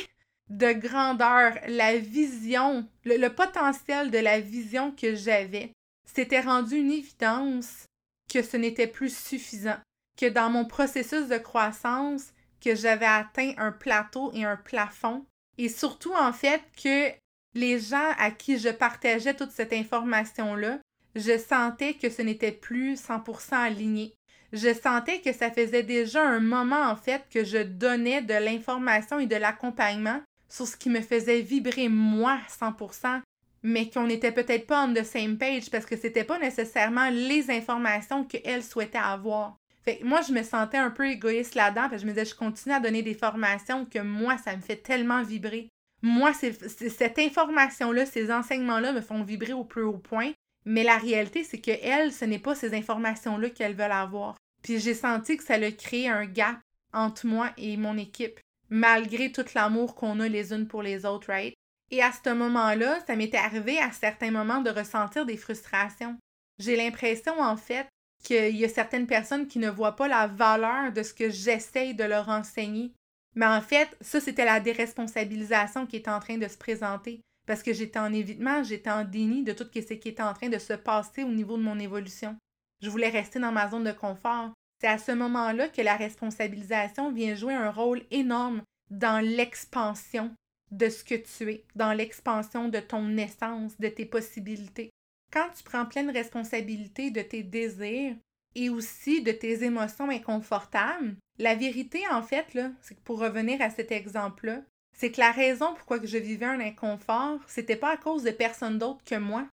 de 0.50 0.72
grandeur, 0.74 1.54
la 1.68 1.98
vision, 1.98 2.88
le, 3.06 3.28
potentiel 3.30 4.12
de 4.12 4.18
la 4.18 4.40
vision 4.40 4.92
que 4.92 5.16
j'avais, 5.16 5.72
c'était 6.06 6.42
rendu 6.42 6.78
une 6.78 6.92
évidence 6.92 7.86
que 8.32 8.42
ce 8.42 8.58
n'était 8.58 8.88
plus 8.88 9.16
suffisant, 9.16 9.78
que 10.18 10.28
dans 10.28 10.50
mon 10.50 10.66
processus 10.66 11.28
de 11.28 11.38
croissance, 11.38 12.34
que 12.62 12.76
j'avais 12.76 13.06
atteint 13.06 13.54
un 13.58 13.72
plateau 13.72 14.32
et 14.34 14.44
un 14.44 14.58
plafond, 14.58 15.26
et 15.58 15.70
surtout 15.70 16.14
en 16.14 16.34
fait 16.34 16.62
que 16.82 17.12
les 17.54 17.80
gens 17.80 18.12
à 18.18 18.32
qui 18.32 18.58
je 18.58 18.70
partageais 18.70 19.36
toute 19.36 19.52
cette 19.52 19.74
information-là, 19.74 20.80
je 21.16 21.38
sentais 21.38 21.94
que 21.94 22.10
ce 22.10 22.22
n'était 22.22 22.52
plus 22.52 22.96
100% 22.96 23.56
aligné. 23.56 24.14
Je 24.52 24.74
sentais 24.74 25.22
que 25.22 25.34
ça 25.34 25.52
faisait 25.52 25.84
déjà 25.84 26.24
un 26.24 26.40
moment 26.40 26.84
en 26.90 26.96
fait 26.96 27.24
que 27.32 27.44
je 27.44 27.60
donnais 27.60 28.22
de 28.22 28.34
l'information 28.34 29.20
et 29.20 29.28
de 29.28 29.36
l'accompagnement 29.36 30.22
sur 30.50 30.68
ce 30.68 30.76
qui 30.76 30.90
me 30.90 31.02
faisait 31.02 31.42
vibrer 31.42 31.90
moi 31.90 32.40
100%, 32.60 33.22
mais 33.64 33.90
qu'on 33.90 34.08
n'était 34.08 34.32
peut-être 34.32 34.68
pas 34.68 34.86
on 34.86 34.94
the 34.94 35.04
same 35.04 35.38
page 35.38 35.70
parce 35.70 35.86
que 35.86 35.98
c'était 35.98 36.24
pas 36.24 36.40
nécessairement 36.40 37.10
les 37.10 37.50
informations 37.52 38.26
qu'elle 38.26 38.64
souhaitait 38.64 38.98
avoir. 38.98 39.56
Fait 39.84 40.00
moi, 40.04 40.22
je 40.22 40.34
me 40.34 40.44
sentais 40.44 40.78
un 40.78 40.90
peu 40.90 41.08
égoïste 41.08 41.56
là-dedans, 41.56 41.90
parce 41.90 41.94
que 41.94 42.02
je 42.02 42.06
me 42.06 42.12
disais, 42.12 42.26
je 42.26 42.36
continue 42.36 42.76
à 42.76 42.80
donner 42.80 43.02
des 43.02 43.14
formations 43.14 43.86
que 43.86 44.00
moi, 44.00 44.38
ça 44.38 44.56
me 44.56 44.62
fait 44.62 44.76
tellement 44.76 45.24
vibrer. 45.24 45.70
Moi, 46.02 46.34
cette 46.34 47.20
information-là, 47.20 48.06
ces 48.06 48.32
enseignements-là 48.32 48.94
me 48.94 49.02
font 49.02 49.24
vibrer 49.24 49.54
au 49.54 49.64
plus 49.64 49.84
haut 49.84 49.98
point. 49.98 50.32
Mais 50.66 50.84
la 50.84 50.98
réalité, 50.98 51.44
c'est 51.44 51.60
que 51.60 51.72
elle, 51.82 52.12
ce 52.12 52.26
n'est 52.26 52.40
pas 52.40 52.56
ces 52.56 52.74
informations-là 52.74 53.50
qu'elle 53.50 53.76
veut 53.76 53.84
avoir. 53.84 54.36
Puis 54.62 54.80
j'ai 54.80 54.94
senti 54.94 55.38
que 55.38 55.44
ça 55.44 55.56
a 55.56 55.72
créé 55.72 56.10
un 56.10 56.26
gap 56.26 56.60
entre 56.94 57.26
moi 57.26 57.52
et 57.58 57.78
mon 57.78 57.98
équipe 57.98 58.40
malgré 58.70 59.32
tout 59.32 59.46
l'amour 59.56 59.96
qu'on 59.96 60.20
a 60.20 60.28
les 60.28 60.54
unes 60.54 60.68
pour 60.68 60.84
les 60.84 61.06
autres, 61.06 61.28
right? 61.28 61.54
Et 61.92 62.04
à 62.04 62.12
ce 62.12 62.30
moment-là, 62.30 63.00
ça 63.08 63.16
m'était 63.16 63.38
arrivé 63.38 63.80
à 63.80 63.92
certains 63.92 64.32
moments 64.32 64.62
de 64.62 64.70
ressentir 64.70 65.26
des 65.26 65.38
frustrations. 65.38 66.18
J'ai 66.60 66.76
l'impression, 66.76 67.40
en 67.40 67.58
fait, 67.58 67.88
qu'il 68.24 68.56
y 68.56 68.66
a 68.66 68.70
certaines 68.70 69.08
personnes 69.08 69.48
qui 69.48 69.60
ne 69.60 69.70
voient 69.70 69.96
pas 69.96 70.08
la 70.08 70.28
valeur 70.28 70.92
de 70.92 71.04
ce 71.04 71.14
que 71.14 71.30
j'essaye 71.30 71.96
de 71.96 72.04
leur 72.04 72.30
enseigner. 72.30 72.94
Mais 73.36 73.46
en 73.46 73.62
fait, 73.62 73.96
ça, 74.02 74.20
c'était 74.20 74.46
la 74.46 74.60
déresponsabilisation 74.60 75.88
qui 75.88 75.96
est 75.96 76.08
en 76.08 76.20
train 76.20 76.38
de 76.38 76.48
se 76.48 76.58
présenter. 76.58 77.22
Parce 77.48 77.64
que 77.64 77.74
j'étais 77.74 78.00
en 78.00 78.14
évitement, 78.14 78.64
j'étais 78.64 78.92
en 78.92 79.04
déni 79.04 79.44
de 79.44 79.54
tout 79.54 79.66
ce 79.74 79.94
qui 79.94 80.10
était 80.10 80.22
en 80.22 80.34
train 80.34 80.50
de 80.50 80.60
se 80.60 80.74
passer 80.74 81.24
au 81.24 81.32
niveau 81.32 81.58
de 81.58 81.64
mon 81.64 81.80
évolution. 81.80 82.38
Je 82.82 82.90
voulais 82.90 83.10
rester 83.10 83.40
dans 83.40 83.52
ma 83.52 83.70
zone 83.70 83.86
de 83.86 83.92
confort. 83.92 84.52
C'est 84.80 84.88
à 84.88 84.98
ce 84.98 85.12
moment-là 85.12 85.68
que 85.68 85.82
la 85.82 85.96
responsabilisation 85.96 87.12
vient 87.12 87.36
jouer 87.36 87.54
un 87.54 87.72
rôle 87.72 88.02
énorme 88.12 88.62
dans 88.90 89.24
l'expansion 89.24 90.32
de 90.72 90.90
ce 90.90 91.04
que 91.04 91.16
tu 91.16 91.52
es, 91.52 91.64
dans 91.76 91.94
l'expansion 91.94 92.70
de 92.70 92.80
ton 92.80 93.18
essence, 93.18 93.78
de 93.80 93.90
tes 93.90 94.06
possibilités. 94.06 94.90
Quand 95.32 95.50
tu 95.56 95.64
prends 95.64 95.86
pleine 95.86 96.10
responsabilité 96.10 97.12
de 97.12 97.22
tes 97.22 97.44
désirs 97.44 98.16
et 98.56 98.70
aussi 98.70 99.22
de 99.22 99.32
tes 99.32 99.64
émotions 99.64 100.10
inconfortables, 100.10 101.16
la 101.38 101.56
vérité, 101.56 102.04
en 102.10 102.22
fait, 102.22 102.46
c'est 102.82 102.96
que 102.96 103.02
pour 103.04 103.20
revenir 103.20 103.62
à 103.62 103.70
cet 103.70 103.92
exemple-là, 103.92 104.62
c'est 104.98 105.12
que 105.12 105.22
la 105.22 105.32
raison 105.32 105.74
pourquoi 105.76 106.00
je 106.04 106.18
vivais 106.18 106.46
un 106.46 106.60
inconfort, 106.60 107.40
c'était 107.48 107.76
pas 107.76 107.94
à 107.94 107.98
cause 107.98 108.24
de 108.24 108.32
personne 108.32 108.78
d'autre 108.78 109.04
que 109.06 109.16
moi, 109.16 109.48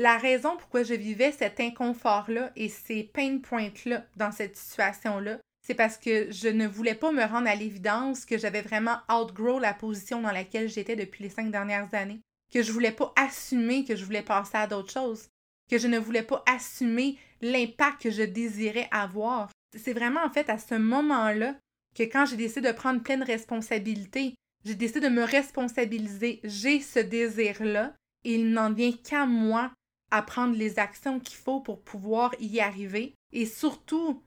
la 0.00 0.16
raison 0.16 0.56
pourquoi 0.56 0.82
je 0.82 0.94
vivais 0.94 1.30
cet 1.30 1.60
inconfort-là 1.60 2.52
et 2.56 2.70
ces 2.70 3.04
pain 3.04 3.36
points-là 3.36 4.06
dans 4.16 4.32
cette 4.32 4.56
situation-là, 4.56 5.38
c'est 5.62 5.74
parce 5.74 5.98
que 5.98 6.32
je 6.32 6.48
ne 6.48 6.66
voulais 6.66 6.94
pas 6.94 7.12
me 7.12 7.22
rendre 7.22 7.48
à 7.48 7.54
l'évidence 7.54 8.24
que 8.24 8.38
j'avais 8.38 8.62
vraiment 8.62 8.96
outgrow 9.12 9.58
la 9.58 9.74
position 9.74 10.22
dans 10.22 10.32
laquelle 10.32 10.70
j'étais 10.70 10.96
depuis 10.96 11.24
les 11.24 11.28
cinq 11.28 11.50
dernières 11.50 11.92
années, 11.92 12.22
que 12.50 12.62
je 12.62 12.72
voulais 12.72 12.92
pas 12.92 13.12
assumer 13.14 13.84
que 13.84 13.94
je 13.94 14.06
voulais 14.06 14.22
passer 14.22 14.56
à 14.56 14.66
d'autres 14.66 14.90
choses, 14.90 15.28
que 15.70 15.76
je 15.76 15.86
ne 15.86 15.98
voulais 15.98 16.22
pas 16.22 16.42
assumer 16.48 17.18
l'impact 17.42 18.00
que 18.00 18.10
je 18.10 18.22
désirais 18.22 18.88
avoir. 18.90 19.50
C'est 19.76 19.92
vraiment 19.92 20.24
en 20.24 20.30
fait 20.30 20.48
à 20.48 20.56
ce 20.56 20.76
moment-là 20.76 21.56
que 21.94 22.04
quand 22.04 22.24
j'ai 22.24 22.36
décidé 22.36 22.68
de 22.68 22.74
prendre 22.74 23.02
pleine 23.02 23.22
responsabilité, 23.22 24.34
j'ai 24.64 24.76
décidé 24.76 25.00
de 25.00 25.08
me 25.14 25.24
responsabiliser, 25.24 26.40
j'ai 26.42 26.80
ce 26.80 27.00
désir-là, 27.00 27.92
et 28.24 28.36
il 28.36 28.50
n'en 28.50 28.72
vient 28.72 28.92
qu'à 28.92 29.26
moi 29.26 29.70
à 30.10 30.22
prendre 30.22 30.56
les 30.56 30.78
actions 30.78 31.20
qu'il 31.20 31.36
faut 31.36 31.60
pour 31.60 31.80
pouvoir 31.80 32.34
y 32.40 32.60
arriver. 32.60 33.14
Et 33.32 33.46
surtout, 33.46 34.22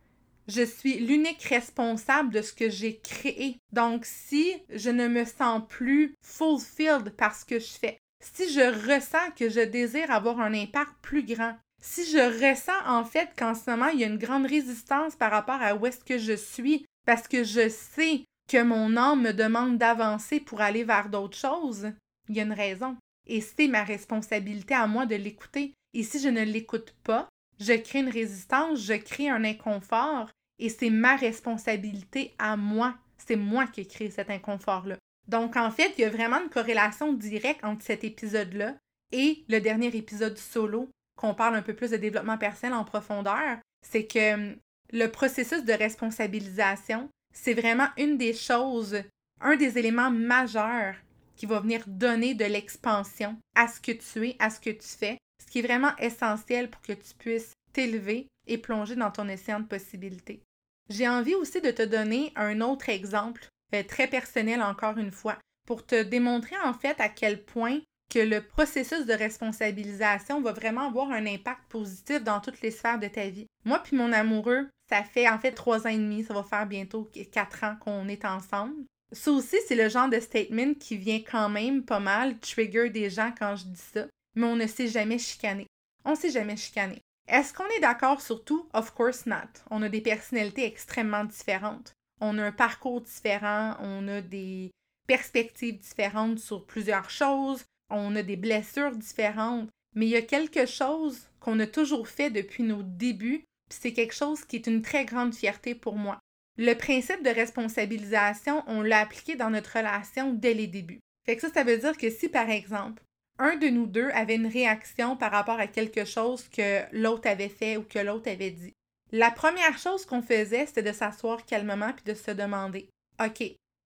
je 0.48 0.64
suis 0.64 1.00
l'unique 1.00 1.44
responsable 1.44 2.34
de 2.34 2.42
ce 2.42 2.54
que 2.54 2.70
j'ai 2.70 3.00
créé. 3.00 3.58
Donc, 3.72 4.06
si 4.06 4.54
je 4.70 4.90
ne 4.90 5.08
me 5.08 5.26
sens 5.26 5.62
plus 5.68 6.16
fulfilled 6.22 7.10
par 7.16 7.36
ce 7.36 7.46
que 7.46 7.60
je 7.60 7.72
fais, 7.72 7.98
si 8.20 8.52
je 8.52 8.90
ressens 8.90 9.32
que 9.38 9.50
je 9.50 9.62
désire 9.62 10.12
avoir 10.12 10.40
un 10.40 10.54
impact 10.54 10.94
plus 11.02 11.24
grand, 11.24 11.56
si 11.82 12.06
je 12.06 12.50
ressens 12.50 12.72
en 12.86 13.04
fait 13.04 13.30
qu'en 13.38 13.54
ce 13.54 13.70
moment, 13.70 13.88
il 13.88 14.00
y 14.00 14.04
a 14.04 14.08
une 14.08 14.18
grande 14.18 14.46
résistance 14.46 15.16
par 15.16 15.32
rapport 15.32 15.62
à 15.62 15.76
où 15.76 15.86
est-ce 15.86 16.04
que 16.04 16.18
je 16.18 16.34
suis, 16.34 16.86
parce 17.06 17.28
que 17.28 17.44
je 17.44 17.68
sais 17.68 18.24
que 18.50 18.62
mon 18.64 18.96
âme 18.96 19.22
me 19.22 19.34
demande 19.34 19.78
d'avancer 19.78 20.40
pour 20.40 20.62
aller 20.62 20.84
vers 20.84 21.10
d'autres 21.10 21.38
choses, 21.38 21.92
il 22.30 22.36
y 22.36 22.40
a 22.40 22.44
une 22.44 22.54
raison. 22.54 22.96
Et 23.28 23.42
c'est 23.42 23.68
ma 23.68 23.84
responsabilité 23.84 24.74
à 24.74 24.88
moi 24.88 25.06
de 25.06 25.16
l'écouter. 25.16 25.74
Et 25.94 26.04
si 26.04 26.20
je 26.20 26.30
ne 26.30 26.44
l'écoute 26.44 26.96
pas, 27.04 27.30
je 27.60 27.74
crée 27.74 28.00
une 28.00 28.10
résistance, 28.10 28.80
je 28.82 28.94
crée 28.94 29.30
un 29.30 29.44
inconfort 29.44 30.30
et 30.60 30.70
c'est 30.70 30.90
ma 30.90 31.16
responsabilité 31.16 32.34
à 32.40 32.58
moi. 32.58 32.96
C'est 33.18 33.36
moi 33.36 33.68
qui 33.68 33.88
crée 33.88 34.10
cet 34.10 34.30
inconfort-là. 34.30 34.98
Donc, 35.28 35.56
en 35.56 35.72
fait, 35.72 35.94
il 35.98 36.02
y 36.02 36.06
a 36.06 36.10
vraiment 36.10 36.42
une 36.42 36.50
corrélation 36.50 37.14
directe 37.14 37.64
entre 37.64 37.84
cet 37.84 38.04
épisode-là 38.04 38.76
et 39.12 39.44
le 39.48 39.60
dernier 39.60 39.96
épisode 39.96 40.38
solo, 40.38 40.90
qu'on 41.16 41.34
parle 41.34 41.56
un 41.56 41.62
peu 41.62 41.74
plus 41.74 41.92
de 41.92 41.98
développement 41.98 42.38
personnel 42.38 42.76
en 42.76 42.84
profondeur. 42.84 43.60
C'est 43.86 44.06
que 44.06 44.34
hum, 44.34 44.56
le 44.92 45.08
processus 45.08 45.64
de 45.64 45.74
responsabilisation, 45.74 47.10
c'est 47.34 47.54
vraiment 47.54 47.88
une 47.98 48.18
des 48.18 48.34
choses, 48.34 49.02
un 49.40 49.56
des 49.56 49.78
éléments 49.78 50.12
majeurs 50.12 50.96
qui 51.36 51.46
va 51.46 51.60
venir 51.60 51.84
donner 51.88 52.34
de 52.34 52.46
l'expansion 52.46 53.38
à 53.56 53.68
ce 53.68 53.80
que 53.80 53.92
tu 53.92 54.30
es, 54.30 54.36
à 54.40 54.50
ce 54.50 54.60
que 54.60 54.70
tu 54.70 54.88
fais, 54.88 55.18
ce 55.44 55.52
qui 55.52 55.60
est 55.60 55.64
vraiment 55.64 55.96
essentiel 55.98 56.70
pour 56.70 56.82
que 56.82 56.94
tu 56.94 57.14
puisses 57.18 57.54
t'élever 57.74 58.28
et 58.48 58.58
plonger 58.58 58.96
dans 58.96 59.12
ton 59.12 59.30
océan 59.30 59.60
de 59.60 59.66
possibilités. 59.66 60.44
J'ai 60.90 61.08
envie 61.08 61.36
aussi 61.36 61.62
de 61.62 61.72
te 61.72 61.84
donner 61.84 62.32
un 62.36 62.62
autre 62.62 62.90
exemple, 62.90 63.48
euh, 63.74 63.84
très 63.84 64.08
personnel 64.08 64.62
encore 64.62 64.98
une 64.98 65.12
fois, 65.12 65.38
pour 65.66 65.86
te 65.86 66.04
démontrer 66.04 66.56
en 66.64 66.74
fait 66.74 67.00
à 67.00 67.10
quel 67.10 67.44
point 67.44 67.80
que 68.10 68.20
le 68.20 68.42
processus 68.42 69.06
de 69.06 69.14
responsabilisation 69.14 70.42
va 70.42 70.52
vraiment 70.52 70.88
avoir 70.88 71.10
un 71.12 71.26
impact 71.26 71.62
positif 71.70 72.24
dans 72.24 72.42
toutes 72.42 72.62
les 72.62 72.72
sphères 72.72 73.00
de 73.00 73.08
ta 73.08 73.30
vie. 73.30 73.48
Moi 73.66 73.80
puis 73.80 73.96
mon 73.96 74.12
amoureux, 74.12 74.70
ça 74.90 75.04
fait 75.04 75.28
en 75.28 75.40
fait 75.40 75.54
trois 75.54 75.88
ans 75.88 75.90
et 75.90 75.98
demi, 75.98 76.24
ça 76.24 76.34
va 76.34 76.44
faire 76.44 76.68
bientôt 76.68 77.10
quatre 77.32 77.64
ans 77.64 77.76
qu'on 77.80 78.08
est 78.08 78.26
ensemble. 78.26 78.76
Ça 79.14 79.32
aussi, 79.32 79.58
c'est 79.68 79.76
le 79.76 79.90
genre 79.90 80.10
de 80.10 80.20
statement 80.20 80.74
qui 80.74 80.98
vient 80.98 81.22
quand 81.22 81.48
même 81.48 81.84
pas 81.84 82.00
mal 82.00 82.38
trigger 82.40 82.90
des 82.90 83.10
gens 83.10 83.32
quand 83.38 83.56
je 83.56 83.66
dis 83.66 83.82
ça, 83.94 84.08
mais 84.36 84.46
on 84.46 84.56
ne 84.56 84.66
s'est 84.66 84.88
jamais 84.88 85.20
chicané. 85.20 85.68
On 86.04 86.12
ne 86.12 86.16
s'est 86.16 86.32
jamais 86.32 86.58
chicané. 86.58 87.00
Est-ce 87.28 87.54
qu'on 87.54 87.68
est, 87.78 87.80
d'accord 87.80 88.22
sur 88.22 88.44
tout? 88.44 88.68
Of 88.74 88.92
course 88.92 89.26
not. 89.26 89.62
On 89.70 89.82
a 89.84 89.90
des 89.90 90.02
personnalités 90.02 90.66
extrêmement 90.66 91.24
différentes. 91.24 91.94
On 92.20 92.38
a 92.38 92.44
un 92.44 92.52
parcours 92.52 93.02
différent, 93.02 93.76
on 93.80 94.08
a 94.08 94.22
des 94.22 94.72
perspectives 95.08 95.80
différentes 95.80 96.40
sur 96.40 96.66
plusieurs 96.66 97.10
choses, 97.10 97.64
on 97.90 98.16
a 98.16 98.24
des 98.24 98.38
blessures 98.38 98.96
différentes, 98.96 99.70
mais 99.96 100.08
il 100.08 100.12
y 100.12 100.16
a 100.16 100.22
quelque 100.22 100.66
chose 100.66 101.28
qu'on 101.40 101.60
a 101.60 101.68
toujours 101.68 102.08
fait 102.08 102.32
depuis 102.32 102.64
nos 102.64 102.82
débuts, 102.82 103.44
puis 103.70 103.80
c'est 103.82 103.94
quelque 103.94 104.16
chose 104.16 104.44
qui 104.46 104.56
est 104.56 104.68
une 104.68 104.82
très 104.82 105.06
grande 105.06 105.36
fierté 105.36 105.76
pour 105.76 105.96
moi. 105.96 106.20
Le 106.58 106.74
principe 106.74 107.24
de 107.24 107.30
responsabilisation, 107.30 108.64
on 108.68 108.82
l'a 108.82 109.00
appliqué 109.00 109.36
dans 109.36 109.50
notre 109.50 109.78
relation 109.78 110.34
dès 110.34 110.54
les 110.54 110.68
débuts. 110.68 111.00
Fait 111.26 111.36
que 111.36 111.42
ça, 111.42 111.50
ça 111.50 111.64
veut 111.64 111.78
dire 111.78 111.98
que 111.98 112.12
si, 112.12 112.30
par 112.30 112.50
exemple, 112.50 113.02
un 113.40 113.56
de 113.56 113.68
nous 113.68 113.88
deux 113.88 114.10
avait 114.14 114.36
une 114.36 114.48
réaction 114.48 115.18
par 115.18 115.32
rapport 115.32 115.60
à 115.60 115.68
quelque 115.68 116.06
chose 116.06 116.48
que 116.50 116.82
l'autre 116.92 117.28
avait 117.28 117.50
fait 117.50 117.78
ou 117.78 117.84
que 117.84 118.00
l'autre 118.00 118.30
avait 118.30 118.52
dit, 118.52 118.74
la 119.12 119.32
première 119.32 119.78
chose 119.78 120.06
qu'on 120.06 120.22
faisait, 120.22 120.66
c'était 120.66 120.84
de 120.84 120.92
s'asseoir 120.92 121.46
calmement 121.46 121.94
puis 121.94 122.04
de 122.06 122.14
se 122.14 122.32
demander 122.32 122.90
OK, 123.24 123.44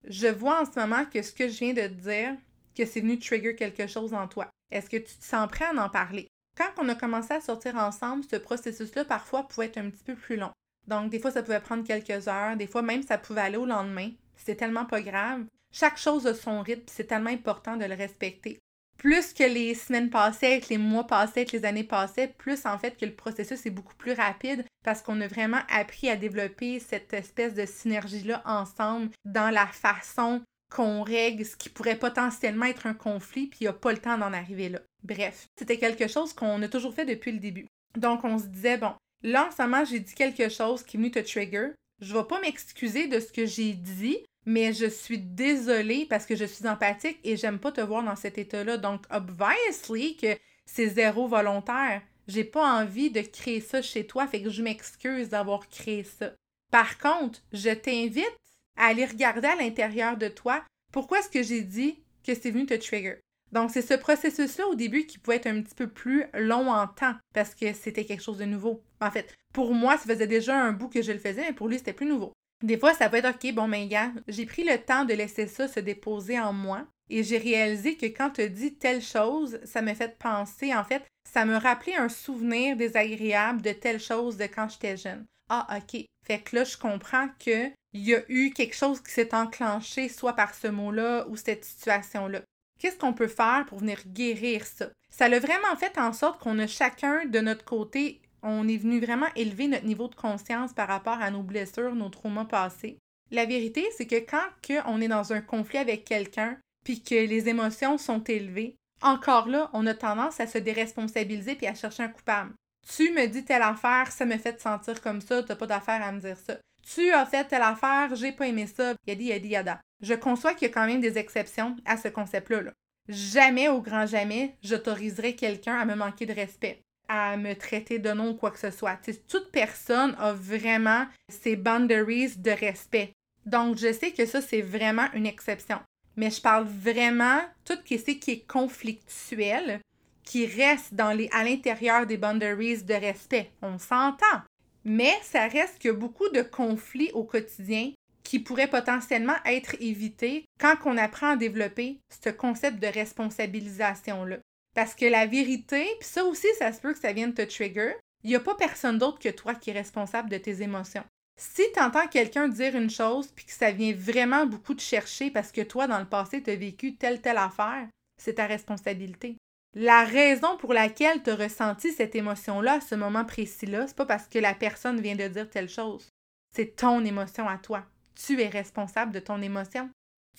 je 0.08 0.28
vois 0.28 0.62
en 0.62 0.66
ce 0.66 0.80
moment 0.80 1.06
que 1.06 1.22
ce 1.22 1.34
que 1.34 1.48
je 1.48 1.60
viens 1.60 1.74
de 1.74 1.82
te 1.82 2.10
dire, 2.10 2.36
que 2.76 2.86
c'est 2.86 3.02
venu 3.02 3.20
trigger 3.20 3.56
quelque 3.56 3.88
chose 3.88 4.14
en 4.14 4.28
toi. 4.28 4.50
Est-ce 4.72 4.90
que 4.90 4.98
tu 4.98 5.16
te 5.16 5.24
sens 5.24 5.50
prêt 5.50 5.66
à 5.66 5.84
en 5.84 5.90
parler? 5.90 6.28
Quand 6.58 6.72
on 6.78 6.90
a 6.90 6.96
commencé 6.96 7.34
à 7.34 7.42
sortir 7.42 7.76
ensemble, 7.76 8.24
ce 8.24 8.36
processus-là, 8.36 9.06
parfois, 9.06 9.48
pouvait 9.48 9.68
être 9.68 9.78
un 9.78 9.90
petit 9.90 10.04
peu 10.04 10.16
plus 10.16 10.38
long. 10.38 10.52
Donc, 10.88 11.10
des 11.10 11.20
fois, 11.20 11.32
ça 11.32 11.44
pouvait 11.44 11.60
prendre 11.60 11.86
quelques 11.86 12.28
heures, 12.28 12.56
des 12.56 12.68
fois 12.68 12.82
même, 12.82 13.04
ça 13.04 13.18
pouvait 13.18 13.42
aller 13.42 13.58
au 13.58 13.66
lendemain. 13.66 14.12
C'était 14.36 14.56
tellement 14.56 14.86
pas 14.86 15.02
grave. 15.02 15.46
Chaque 15.72 15.98
chose 15.98 16.26
a 16.28 16.34
son 16.34 16.62
rythme, 16.62 16.86
c'est 16.88 17.08
tellement 17.08 17.30
important 17.30 17.76
de 17.76 17.86
le 17.86 17.96
respecter. 17.96 18.60
Plus 18.98 19.34
que 19.34 19.44
les 19.44 19.76
semaines 19.76 20.10
passaient, 20.10 20.60
que 20.60 20.70
les 20.70 20.78
mois 20.78 21.06
passaient, 21.06 21.46
que 21.46 21.56
les 21.56 21.66
années 21.66 21.84
passaient, 21.84 22.34
plus 22.38 22.66
en 22.66 22.80
fait 22.80 22.98
que 22.98 23.06
le 23.06 23.14
processus 23.14 23.66
est 23.66 23.72
beaucoup 23.72 23.96
plus 23.96 24.14
rapide 24.14 24.66
parce 24.84 25.02
qu'on 25.02 25.22
a 25.22 25.28
vraiment 25.28 25.62
appris 25.70 26.10
à 26.10 26.16
développer 26.16 26.80
cette 26.80 27.14
espèce 27.14 27.54
de 27.54 27.66
synergie-là 27.66 28.42
ensemble 28.46 29.12
dans 29.24 29.52
la 29.52 29.68
façon 29.68 30.42
qu'on 30.74 31.04
règle 31.04 31.46
ce 31.46 31.56
qui 31.56 31.70
pourrait 31.70 32.00
potentiellement 32.00 32.66
être 32.66 32.88
un 32.88 32.94
conflit, 32.94 33.48
puis 33.48 33.60
il 33.62 33.64
n'y 33.66 33.70
a 33.70 33.74
pas 33.74 33.92
le 33.92 34.00
temps 34.00 34.18
d'en 34.18 34.34
arriver 34.34 34.70
là. 34.70 34.80
Bref, 35.04 35.48
c'était 35.58 35.78
quelque 35.78 36.08
chose 36.08 36.34
qu'on 36.34 36.62
a 36.62 36.68
toujours 36.68 36.94
fait 36.94 37.06
depuis 37.06 37.32
le 37.32 37.40
début. 37.40 37.68
Donc 37.96 38.24
on 38.24 38.40
se 38.40 38.48
disait, 38.48 38.78
bon, 38.78 38.94
là 39.24 39.48
en 39.48 39.52
ce 39.52 39.90
j'ai 39.90 40.00
dit 40.00 40.14
quelque 40.14 40.50
chose 40.50 40.84
qui 40.84 40.98
est 40.98 41.00
venu 41.00 41.12
te 41.12 41.20
trigger. 41.20 41.70
Je 42.00 42.16
vais 42.16 42.24
pas 42.24 42.40
m'excuser 42.42 43.08
de 43.08 43.20
ce 43.20 43.32
que 43.32 43.46
j'ai 43.46 43.74
dit, 43.74 44.20
mais 44.46 44.72
je 44.72 44.86
suis 44.86 45.18
désolée 45.18 46.06
parce 46.10 46.26
que 46.26 46.36
je 46.36 46.46
suis 46.46 46.68
empathique 46.68 47.20
et 47.24 47.36
j'aime 47.36 47.60
pas 47.60 47.72
te 47.72 47.82
voir 47.82 48.04
dans 48.04 48.16
cet 48.16 48.38
état-là. 48.38 48.78
Donc, 48.78 49.04
obviously 49.10 50.16
que 50.16 50.38
c'est 50.66 50.90
zéro 50.90 51.28
volontaire. 51.28 52.02
J'ai 52.28 52.44
pas 52.44 52.82
envie 52.82 53.10
de 53.10 53.22
créer 53.22 53.62
ça 53.62 53.82
chez 53.82 54.06
toi, 54.06 54.28
fait 54.28 54.42
que 54.42 54.50
je 54.50 54.62
m'excuse 54.62 55.30
d'avoir 55.30 55.68
créé 55.70 56.04
ça. 56.04 56.34
Par 56.72 56.98
contre, 56.98 57.42
je 57.54 57.70
t'invite 57.70 58.38
à 58.76 58.88
aller 58.88 59.06
regarder 59.06 59.48
à 59.48 59.56
l'intérieur 59.56 60.18
de 60.18 60.28
toi 60.28 60.64
pourquoi 60.92 61.20
est-ce 61.20 61.30
que 61.30 61.44
j'ai 61.44 61.62
dit 61.62 62.00
que 62.24 62.36
c'est 62.36 62.52
venu 62.52 62.66
te 62.66 62.74
trigger. 62.74 63.20
Donc, 63.52 63.72
c'est 63.72 63.82
ce 63.82 63.94
processus-là 63.94 64.68
au 64.68 64.76
début 64.76 65.06
qui 65.06 65.18
pouvait 65.18 65.38
être 65.38 65.48
un 65.48 65.62
petit 65.62 65.76
peu 65.76 65.88
plus 65.88 66.26
long 66.34 66.70
en 66.70 66.88
temps 66.88 67.16
parce 67.34 67.56
que 67.56 67.74
c'était 67.74 68.06
quelque 68.06 68.24
chose 68.24 68.38
de 68.38 68.46
nouveau. 68.46 68.84
En 69.02 69.12
fait, 69.12 69.36
pour 69.54 69.74
moi, 69.74 69.98
ça 69.98 70.06
faisait 70.06 70.28
déjà 70.28 70.60
un 70.60 70.72
bout 70.72 70.90
que 70.90 71.02
je 71.02 71.12
le 71.12 71.20
faisais, 71.20 71.42
mais 71.42 71.54
pour 71.54 71.68
lui, 71.68 71.78
c'était 71.78 71.94
plus 71.94 72.08
nouveau. 72.08 72.34
Des 72.64 72.78
fois, 72.78 72.94
ça 72.94 73.10
peut 73.10 73.18
être 73.18 73.30
OK, 73.30 73.54
bon, 73.54 73.68
mais 73.68 73.88
gars, 73.88 74.12
j'ai 74.28 74.46
pris 74.46 74.64
le 74.64 74.78
temps 74.80 75.06
de 75.06 75.14
laisser 75.14 75.48
ça 75.48 75.68
se 75.68 75.80
déposer 75.80 76.40
en 76.40 76.54
moi 76.54 76.88
et 77.10 77.24
j'ai 77.24 77.38
réalisé 77.38 77.96
que 77.96 78.08
quand 78.08 78.32
tu 78.32 78.50
dis 78.50 78.76
telle 78.76 79.02
chose, 79.02 79.60
ça 79.64 79.82
me 79.82 79.94
fait 79.94 80.18
penser, 80.18 80.74
en 80.76 80.84
fait, 80.84 81.04
ça 81.32 81.46
me 81.46 81.56
rappelait 81.56 81.96
un 81.96 82.10
souvenir 82.10 82.76
désagréable 82.76 83.62
de 83.62 83.72
telle 83.72 84.00
chose 84.00 84.38
de 84.38 84.46
quand 84.46 84.70
j'étais 84.70 84.98
jeune. 84.98 85.26
Ah, 85.50 85.68
OK. 85.78 86.04
Fait 86.26 86.40
que 86.40 86.56
là, 86.56 86.64
je 86.64 86.78
comprends 86.78 87.30
qu'il 87.40 87.74
y 87.94 88.14
a 88.14 88.22
eu 88.28 88.52
quelque 88.52 88.76
chose 88.76 89.02
qui 89.02 89.12
s'est 89.12 89.34
enclenché, 89.34 90.10
soit 90.10 90.34
par 90.34 90.54
ce 90.54 90.68
mot-là 90.68 91.26
ou 91.30 91.38
cette 91.38 91.64
situation-là. 91.64 92.42
Qu'est-ce 92.80 92.98
qu'on 92.98 93.14
peut 93.14 93.28
faire 93.28 93.66
pour 93.68 93.80
venir 93.80 94.02
guérir 94.06 94.66
ça? 94.66 94.90
Ça 95.10 95.26
a 95.26 95.40
vraiment 95.40 95.76
fait 95.78 95.98
en 95.98 96.12
sorte 96.14 96.42
qu'on 96.42 96.60
a 96.60 96.68
chacun 96.68 97.26
de 97.26 97.40
notre 97.40 97.64
côté, 97.64 98.22
on 98.44 98.68
est 98.68 98.78
venu 98.78 99.00
vraiment 99.00 99.28
élever 99.36 99.68
notre 99.68 99.86
niveau 99.86 100.08
de 100.08 100.16
conscience 100.16 100.74
par 100.74 100.88
rapport 100.88 101.22
à 101.22 101.32
nos 101.32 101.44
blessures, 101.44 101.96
nos 101.96 102.10
traumas 102.10 102.46
passés. 102.46 103.00
La 103.32 103.46
vérité, 103.46 103.86
c'est 103.98 104.08
que 104.08 104.20
quand 104.20 104.84
on 104.86 105.02
est 105.02 105.08
dans 105.08 105.34
un 105.34 105.42
conflit 105.42 105.80
avec 105.80 106.06
quelqu'un, 106.06 106.58
puis 106.84 107.02
que 107.02 107.16
les 107.16 107.50
émotions 107.50 107.98
sont 107.98 108.24
élevées, 108.24 108.78
encore 109.02 109.48
là, 109.48 109.70
on 109.74 109.86
a 109.86 109.94
tendance 109.94 110.40
à 110.40 110.48
se 110.48 110.58
déresponsabiliser 110.58 111.56
puis 111.56 111.68
à 111.68 111.76
chercher 111.76 112.04
un 112.04 112.10
coupable. 112.10 112.54
Tu 112.88 113.12
me 113.12 113.28
dis 113.28 113.44
telle 113.44 113.62
affaire, 113.62 114.12
ça 114.12 114.26
me 114.26 114.38
fait 114.38 114.54
te 114.54 114.62
sentir 114.62 115.02
comme 115.02 115.22
ça, 115.22 115.44
t'as 115.44 115.56
pas 115.56 115.68
d'affaire 115.68 116.02
à 116.02 116.12
me 116.12 116.22
dire 116.22 116.38
ça. 116.38 116.58
Tu 116.84 117.12
as 117.12 117.26
fait 117.26 117.44
telle 117.46 117.62
affaire, 117.62 118.16
j'ai 118.16 118.32
pas 118.32 118.48
aimé 118.48 118.66
ça, 118.66 118.94
yadi 119.06 119.26
yadi 119.26 119.50
yada. 119.50 119.82
Je 120.02 120.14
conçois 120.14 120.54
qu'il 120.54 120.70
y 120.70 120.72
a 120.72 120.74
quand 120.74 120.86
même 120.86 121.02
des 121.02 121.18
exceptions 121.18 121.76
à 121.86 121.98
ce 121.98 122.08
concept-là. 122.08 122.72
Jamais, 123.10 123.68
au 123.68 123.82
grand 123.82 124.06
jamais, 124.06 124.56
j'autoriserai 124.64 125.36
quelqu'un 125.36 125.78
à 125.78 125.86
me 125.86 125.96
manquer 125.96 126.26
de 126.26 126.34
respect, 126.34 126.82
à 127.08 127.38
me 127.38 127.54
traiter 127.54 128.00
de 128.00 128.12
nom 128.12 128.30
ou 128.30 128.34
quoi 128.34 128.52
que 128.52 128.60
ce 128.60 128.72
soit. 128.72 129.00
toute 129.28 129.52
personne 129.52 130.16
a 130.20 130.34
vraiment 130.34 131.06
ses 131.30 131.56
boundaries 131.56 132.38
de 132.38 132.52
respect. 132.52 133.14
Donc, 133.46 133.78
je 133.78 133.94
sais 133.94 134.12
que 134.12 134.26
ça, 134.26 134.42
c'est 134.42 134.62
vraiment 134.62 135.08
une 135.14 135.26
exception. 135.26 135.80
Mais 136.18 136.32
je 136.32 136.42
parle 136.42 136.66
vraiment 136.66 137.42
tout 137.64 137.78
ce 137.86 138.12
qui 138.12 138.32
est 138.32 138.48
conflictuel, 138.48 139.80
qui 140.24 140.46
reste 140.46 140.94
dans 140.94 141.12
les, 141.12 141.30
à 141.32 141.44
l'intérieur 141.44 142.06
des 142.06 142.18
boundaries 142.18 142.84
de 142.84 142.94
respect. 142.94 143.52
On 143.62 143.78
s'entend. 143.78 144.42
Mais 144.84 145.14
ça 145.22 145.48
reste 145.48 145.82
que 145.82 145.90
beaucoup 145.90 146.28
de 146.30 146.42
conflits 146.42 147.12
au 147.14 147.24
quotidien 147.24 147.92
qui 148.24 148.40
pourraient 148.40 148.70
potentiellement 148.70 149.38
être 149.46 149.76
évités 149.80 150.44
quand 150.60 150.76
on 150.84 150.98
apprend 150.98 151.32
à 151.32 151.36
développer 151.38 152.00
ce 152.10 152.30
concept 152.30 152.80
de 152.80 152.88
responsabilisation-là. 152.88 154.38
Parce 154.78 154.94
que 154.94 155.08
la 155.08 155.26
vérité, 155.26 155.88
puis 156.00 156.08
ça 156.08 156.24
aussi, 156.24 156.46
ça 156.60 156.72
se 156.72 156.80
peut 156.80 156.94
que 156.94 157.00
ça 157.00 157.12
vienne 157.12 157.34
te 157.34 157.42
trigger, 157.42 157.96
il 158.24 158.30
n'y 158.30 158.36
a 158.36 158.40
pas 158.40 158.54
personne 158.54 159.00
d'autre 159.00 159.18
que 159.18 159.30
toi 159.30 159.56
qui 159.56 159.72
est 159.72 159.74
responsable 159.74 160.30
de 160.30 160.38
tes 160.38 160.62
émotions. 160.62 161.04
Si 161.36 161.64
tu 161.74 161.80
entends 161.80 162.06
quelqu'un 162.06 162.48
dire 162.48 162.76
une 162.76 162.92
chose 162.92 163.32
puis 163.36 163.46
que 163.46 163.54
ça 163.54 163.72
vient 163.72 163.96
vraiment 163.96 164.46
beaucoup 164.46 164.76
te 164.76 164.82
chercher 164.84 165.32
parce 165.32 165.52
que 165.52 165.62
toi, 165.62 165.88
dans 165.88 165.98
le 165.98 166.06
passé, 166.06 166.44
tu 166.44 166.52
as 166.52 166.56
vécu 166.56 166.96
telle, 166.96 167.22
telle 167.22 167.40
affaire, 167.40 167.88
c'est 168.22 168.36
ta 168.36 168.46
responsabilité. 168.46 169.38
La 169.74 170.04
raison 170.04 170.58
pour 170.58 170.76
laquelle 170.76 171.24
tu 171.24 171.32
as 171.32 171.36
ressenti 171.36 171.92
cette 171.92 172.16
émotion-là 172.16 172.74
à 172.74 172.82
ce 172.82 172.94
moment 172.94 173.26
précis-là, 173.26 173.88
c'est 173.88 173.98
pas 173.98 174.06
parce 174.06 174.28
que 174.28 174.38
la 174.38 174.54
personne 174.54 175.02
vient 175.02 175.16
de 175.16 175.28
dire 175.28 175.50
telle 175.50 175.70
chose. 175.70 176.08
C'est 176.56 176.76
ton 176.76 177.04
émotion 177.04 177.50
à 177.50 177.58
toi. 177.58 177.84
Tu 178.14 178.40
es 178.40 178.48
responsable 178.48 179.12
de 179.12 179.22
ton 179.22 179.42
émotion. 179.42 179.90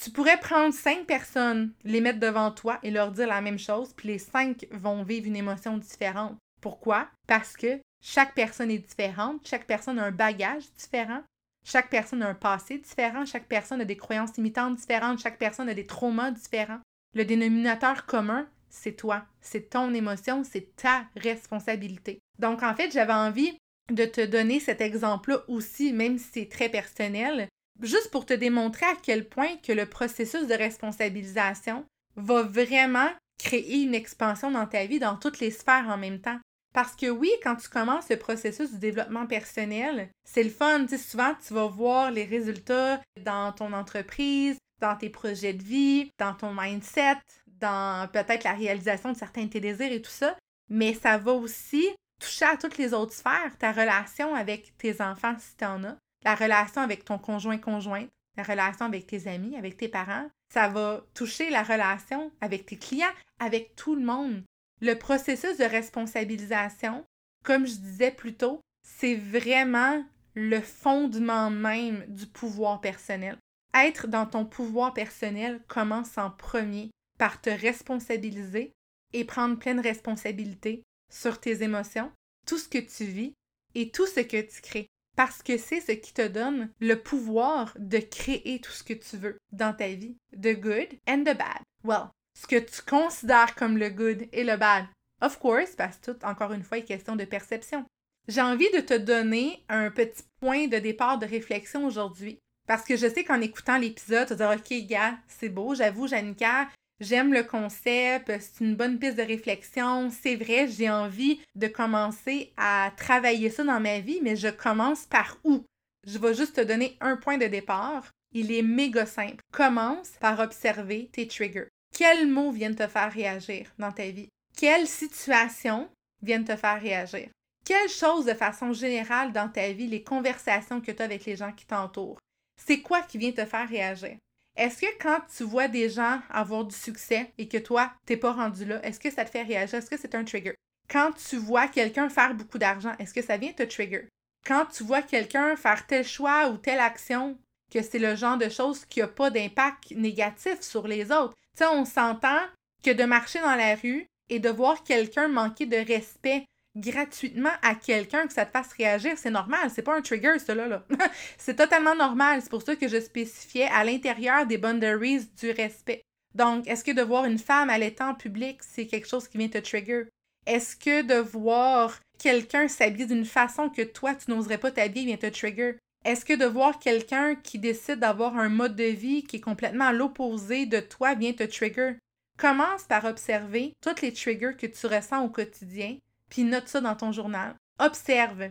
Tu 0.03 0.11
pourrais 0.11 0.39
prendre 0.39 0.73
cinq 0.73 1.07
personnes, 1.07 1.73
les 1.83 2.01
mettre 2.01 2.21
devant 2.21 2.53
toi 2.53 2.79
et 2.85 2.91
leur 2.91 3.11
dire 3.11 3.27
la 3.27 3.41
même 3.41 3.59
chose, 3.59 3.93
puis 3.97 4.09
les 4.09 4.19
cinq 4.19 4.67
vont 4.71 5.03
vivre 5.03 5.27
une 5.27 5.37
émotion 5.37 5.77
différente. 5.77 6.37
Pourquoi? 6.61 7.09
Parce 7.27 7.57
que 7.57 7.81
chaque 8.01 8.35
personne 8.35 8.71
est 8.71 8.79
différente, 8.79 9.41
chaque 9.45 9.67
personne 9.67 9.99
a 9.99 10.05
un 10.05 10.13
bagage 10.13 10.73
différent, 10.79 11.23
chaque 11.65 11.91
personne 11.91 12.23
a 12.23 12.29
un 12.29 12.35
passé 12.35 12.79
différent, 12.79 13.27
chaque 13.27 13.49
personne 13.49 13.81
a 13.81 13.85
des 13.85 13.97
croyances 13.97 14.37
limitantes 14.37 14.77
différentes, 14.77 15.19
chaque 15.19 15.39
personne 15.39 15.69
a 15.69 15.75
des 15.75 15.87
traumas 15.87 16.31
différents. 16.31 16.81
Le 17.15 17.25
dénominateur 17.25 18.07
commun, 18.07 18.49
c'est 18.71 18.97
toi, 18.97 19.25
c'est 19.41 19.71
ton 19.71 19.93
émotion, 19.95 20.45
c'est 20.45 20.77
ta 20.77 21.07
responsabilité. 21.17 22.21
Donc 22.39 22.63
en 22.63 22.75
fait, 22.75 22.93
j'avais 22.93 23.13
envie 23.13 23.59
de 23.91 24.05
te 24.05 24.25
donner 24.25 24.61
cet 24.61 24.81
exemple-là 24.81 25.43
aussi, 25.49 25.93
même 25.93 26.19
si 26.19 26.29
c'est 26.33 26.49
très 26.49 26.69
personnel, 26.69 27.49
juste 27.81 28.11
pour 28.11 28.27
te 28.27 28.35
démontrer 28.35 28.87
à 28.87 28.97
quel 29.03 29.29
point 29.29 29.57
que 29.63 29.73
le 29.73 29.87
processus 29.87 30.47
de 30.47 30.55
responsabilisation 30.55 31.85
va 32.17 32.43
vraiment 32.43 33.11
créer 33.39 33.83
une 33.83 33.95
expansion 33.95 34.51
dans 34.51 34.67
ta 34.67 34.87
vie 34.87 34.99
dans 34.99 35.17
toutes 35.17 35.41
les 35.41 35.51
sphères 35.51 35.89
en 35.89 35.97
même 35.97 36.21
temps. 36.21 36.39
Parce 36.75 36.95
que 36.95 37.09
oui, 37.09 37.31
quand 37.43 37.57
tu 37.57 37.69
commences 37.69 38.11
le 38.11 38.19
processus 38.19 38.73
du 38.73 38.79
développement 38.79 39.27
personnel, 39.27 40.11
c'est 40.25 40.43
le 40.43 40.51
fun. 40.51 40.85
Tu 40.87 40.99
souvent, 40.99 41.35
tu 41.47 41.55
vas 41.55 41.67
voir 41.67 42.11
les 42.11 42.25
résultats 42.25 43.01
dans 43.25 43.53
ton 43.53 43.73
entreprise, 43.73 44.59
dans 44.81 44.97
tes 44.97 45.09
projets 45.09 45.55
de 45.55 45.63
vie, 45.63 46.11
dans 46.19 46.35
ton 46.35 46.55
mindset, 46.55 47.17
dans 47.47 48.09
peut-être 48.13 48.45
la 48.45 48.53
réalisation 48.53 49.13
de 49.13 49.17
certains 49.17 49.45
de 49.45 49.51
tes 49.51 49.61
désirs 49.61 49.93
et 49.93 50.03
tout 50.03 50.11
ça, 50.11 50.37
mais 50.69 50.95
ça 50.95 51.19
va 51.19 51.33
aussi 51.33 51.89
toucher 52.21 52.45
à 52.45 52.57
toutes 52.57 52.79
les 52.79 52.95
autres 52.95 53.13
sphères, 53.15 53.57
ta 53.59 53.73
relation 53.73 54.35
avec 54.35 54.77
tes 54.77 55.01
enfants 55.01 55.35
si 55.39 55.57
tu 55.57 55.65
en 55.65 55.85
as, 55.85 55.97
la 56.25 56.35
relation 56.35 56.81
avec 56.81 57.05
ton 57.05 57.19
conjoint-conjointe, 57.19 58.11
la 58.37 58.43
relation 58.43 58.87
avec 58.87 59.07
tes 59.07 59.29
amis, 59.29 59.57
avec 59.57 59.77
tes 59.77 59.89
parents. 59.89 60.29
Ça 60.53 60.69
va 60.69 61.05
toucher 61.15 61.51
la 61.51 61.63
relation 61.63 62.33
avec 62.41 62.67
tes 62.67 62.77
clients, 62.77 63.07
avec 63.39 63.75
tout 63.77 63.95
le 63.95 64.05
monde. 64.05 64.43
Le 64.81 64.95
processus 64.95 65.59
de 65.59 65.65
responsabilisation, 65.65 67.05
comme 67.45 67.67
je 67.67 67.75
disais 67.75 68.11
plus 68.11 68.35
tôt, 68.35 68.61
c'est 68.83 69.17
vraiment 69.17 70.05
le 70.35 70.61
fondement 70.61 71.51
même 71.51 72.05
du 72.09 72.27
pouvoir 72.27 72.81
personnel. 72.81 73.37
Être 73.75 74.07
dans 74.07 74.27
ton 74.27 74.45
pouvoir 74.45 74.95
personnel 74.95 75.61
commence 75.69 76.17
en 76.17 76.31
premier 76.31 76.91
par 77.19 77.41
te 77.41 77.51
responsabiliser 77.51 78.73
et 79.13 79.25
prendre 79.25 79.59
pleine 79.59 79.81
responsabilité 79.81 80.83
sur 81.11 81.41
tes 81.41 81.63
émotions, 81.63 82.13
tout 82.47 82.59
ce 82.59 82.69
que 82.69 82.79
tu 82.79 83.05
vis 83.05 83.35
et 83.75 83.91
tout 83.91 84.07
ce 84.07 84.21
que 84.21 84.41
tu 84.41 84.61
crées. 84.63 84.89
Parce 85.19 85.43
que 85.43 85.59
c'est 85.59 85.81
ce 85.81 85.91
qui 85.91 86.15
te 86.15 86.29
donne 86.29 86.71
le 86.79 86.95
pouvoir 86.95 87.75
de 87.77 87.99
créer 87.99 88.61
tout 88.61 88.71
ce 88.71 88.85
que 88.85 88.93
tu 88.93 89.17
veux 89.17 89.37
dans 89.51 89.75
ta 89.75 89.89
vie, 89.89 90.17
the 90.33 90.55
good 90.55 90.87
and 91.09 91.23
the 91.23 91.37
bad. 91.37 91.59
Well, 91.83 92.11
ce 92.41 92.47
que 92.47 92.61
tu 92.61 92.83
considères 92.83 93.57
comme 93.57 93.79
le 93.79 93.89
good 93.89 94.29
et 94.33 94.45
le 94.45 94.57
bad. 94.57 94.85
Of 95.21 95.41
course, 95.41 95.75
parce 95.77 95.97
que 95.97 96.13
tout, 96.13 96.25
encore 96.25 96.53
une 96.53 96.63
fois, 96.63 96.79
est 96.79 96.85
question 96.85 97.17
de 97.17 97.25
perception. 97.25 97.85
J'ai 98.29 98.43
envie 98.43 98.71
de 98.71 98.79
te 98.79 98.95
donner 98.95 99.65
un 99.69 99.91
petit 99.91 100.23
point 100.39 100.69
de 100.69 100.79
départ 100.79 101.19
de 101.19 101.27
réflexion 101.27 101.85
aujourd'hui. 101.85 102.39
Parce 102.69 102.85
que 102.85 102.97
je 102.97 103.09
sais 103.09 103.25
qu'en 103.25 103.41
écoutant 103.41 103.79
l'épisode, 103.79 104.29
tu 104.29 104.35
vas 104.35 104.55
dire 104.55 104.63
Ok, 104.65 104.87
gars, 104.87 105.19
c'est 105.27 105.49
beau, 105.49 105.75
j'avoue, 105.75 106.07
Janica, 106.07 106.69
J'aime 107.01 107.33
le 107.33 107.45
concept, 107.45 108.33
c'est 108.41 108.65
une 108.65 108.75
bonne 108.75 108.99
piste 108.99 109.17
de 109.17 109.23
réflexion. 109.23 110.11
C'est 110.11 110.35
vrai, 110.35 110.67
j'ai 110.67 110.91
envie 110.91 111.41
de 111.55 111.69
commencer 111.69 112.53
à 112.57 112.91
travailler 112.97 113.51
ça 113.51 113.63
dans 113.63 113.79
ma 113.79 114.01
vie, 114.01 114.19
mais 114.23 114.35
je 114.35 114.49
commence 114.49 115.07
par 115.07 115.39
où? 115.45 115.65
Je 116.07 116.19
vais 116.19 116.35
juste 116.35 116.57
te 116.57 116.61
donner 116.61 116.97
un 117.01 117.17
point 117.17 117.39
de 117.39 117.47
départ. 117.47 118.11
Il 118.33 118.53
est 118.53 118.63
méga 118.63 119.07
simple. 119.07 119.43
Commence 119.53 120.11
par 120.21 120.41
observer 120.41 121.09
tes 121.13 121.29
triggers. 121.29 121.69
Quels 121.97 122.27
mots 122.27 122.51
viennent 122.51 122.75
te 122.75 122.87
faire 122.89 123.13
réagir 123.13 123.73
dans 123.79 123.93
ta 123.93 124.11
vie? 124.11 124.29
Quelle 124.57 124.89
situation 124.89 125.89
viennent 126.21 126.45
te 126.45 126.57
faire 126.57 126.81
réagir? 126.81 127.29
Quelles 127.65 127.89
choses 127.89 128.25
de 128.25 128.35
façon 128.35 128.73
générale 128.73 129.33
dans 129.33 129.49
ta 129.49 129.73
vie, 129.73 129.87
les 129.87 130.03
conversations 130.03 130.81
que 130.81 130.91
tu 130.91 131.01
as 131.01 131.05
avec 131.05 131.25
les 131.27 131.37
gens 131.37 131.53
qui 131.53 131.67
t'entourent, 131.67 132.19
c'est 132.57 132.81
quoi 132.81 133.03
qui 133.03 133.19
vient 133.19 133.33
te 133.33 133.45
faire 133.45 133.69
réagir? 133.69 134.17
Est-ce 134.59 134.81
que 134.81 134.99
quand 135.01 135.21
tu 135.37 135.45
vois 135.45 135.69
des 135.69 135.89
gens 135.89 136.21
avoir 136.29 136.65
du 136.65 136.75
succès 136.75 137.33
et 137.39 137.47
que 137.47 137.59
toi, 137.59 137.93
t'es 138.05 138.17
pas 138.17 138.33
rendu 138.33 138.65
là, 138.65 138.85
est-ce 138.85 138.99
que 138.99 139.09
ça 139.09 139.25
te 139.25 139.31
fait 139.31 139.45
réagir? 139.45 139.79
Est-ce 139.79 139.89
que 139.89 139.97
c'est 139.97 140.17
un 140.17 140.25
trigger? 140.25 140.57
Quand 140.91 141.13
tu 141.13 141.37
vois 141.37 141.69
quelqu'un 141.69 142.09
faire 142.09 142.35
beaucoup 142.35 142.59
d'argent, 142.59 142.93
est-ce 142.99 143.15
que 143.15 143.23
ça 143.23 143.37
vient 143.37 143.53
te 143.53 143.63
trigger? 143.63 144.09
Quand 144.45 144.67
tu 144.67 144.83
vois 144.83 145.03
quelqu'un 145.03 145.55
faire 145.55 145.87
tel 145.87 146.05
choix 146.05 146.49
ou 146.49 146.57
telle 146.57 146.81
action, 146.81 147.39
que 147.73 147.83
c'est 147.83 148.01
le 148.01 148.17
genre 148.17 148.37
de 148.37 148.49
choses 148.49 148.85
qui 148.85 148.99
n'a 148.99 149.07
pas 149.07 149.31
d'impact 149.31 149.93
négatif 149.93 150.61
sur 150.61 150.89
les 150.89 151.13
autres. 151.13 151.35
Tu 151.57 151.59
sais, 151.59 151.67
on 151.67 151.85
s'entend 151.85 152.41
que 152.83 152.91
de 152.91 153.05
marcher 153.05 153.41
dans 153.41 153.55
la 153.55 153.77
rue 153.77 154.07
et 154.29 154.41
de 154.41 154.49
voir 154.49 154.83
quelqu'un 154.83 155.29
manquer 155.29 155.67
de 155.67 155.77
respect 155.77 156.45
gratuitement 156.81 157.53
à 157.63 157.75
quelqu'un 157.75 158.27
que 158.27 158.33
ça 158.33 158.47
te 158.47 158.51
fasse 158.51 158.73
réagir, 158.73 159.13
c'est 159.17 159.31
normal, 159.31 159.71
c'est 159.75 159.83
pas 159.83 159.97
un 159.97 160.03
trigger 160.03 160.39
cela 160.39 160.67
là. 160.67 160.85
c'est 161.39 161.57
totalement 161.57 161.95
normal, 161.95 162.41
c'est 162.43 162.51
pour 162.51 162.63
ça 162.63 162.77
que 162.77 162.89
je 162.89 163.01
spécifiais 163.01 163.69
à 163.69 163.85
l'intérieur 163.85 164.47
des 164.47 164.59
boundaries 164.59 165.29
du 165.41 165.51
respect. 165.51 166.03
Donc, 166.35 166.69
est-ce 166.69 166.85
que 166.85 166.93
de 166.93 167.03
voir 167.03 167.25
une 167.25 167.39
femme 167.39 167.71
allaitant 167.71 168.11
en 168.11 168.15
public, 168.15 168.61
c'est 168.63 168.87
quelque 168.87 169.09
chose 169.09 169.29
qui 169.29 169.39
vient 169.39 169.49
te 169.49 169.59
trigger? 169.59 170.05
Est-ce 170.47 170.77
que 170.77 171.03
de 171.03 171.21
voir 171.21 171.99
quelqu'un 172.19 172.69
s'habiller 172.69 173.07
d'une 173.07 173.25
façon 173.25 173.69
que 173.69 173.83
toi 173.83 174.15
tu 174.15 174.31
n'oserais 174.31 174.59
pas 174.59 174.71
t'habiller 174.71 175.07
vient 175.07 175.17
te 175.17 175.27
trigger? 175.27 175.79
Est-ce 176.05 176.25
que 176.25 176.35
de 176.35 176.47
voir 176.47 176.79
quelqu'un 176.79 177.35
qui 177.35 177.59
décide 177.59 177.99
d'avoir 177.99 178.37
un 178.37 178.49
mode 178.49 178.77
de 178.77 178.85
vie 178.85 179.25
qui 179.25 179.37
est 179.37 179.41
complètement 179.41 179.87
à 179.87 179.93
l'opposé 179.93 180.65
de 180.65 180.81
toi 180.81 181.15
vient 181.15 181.33
te 181.33 181.43
trigger? 181.43 181.97
Commence 182.39 182.85
par 182.85 183.05
observer 183.05 183.75
toutes 183.81 184.01
les 184.01 184.13
triggers 184.13 184.57
que 184.57 184.67
tu 184.67 184.87
ressens 184.87 185.25
au 185.25 185.29
quotidien 185.29 185.99
puis 186.29 186.45
note 186.45 186.69
ça 186.69 186.81
dans 186.81 186.97
ton 186.97 187.13
journal. 187.13 187.55
Observe. 187.79 188.51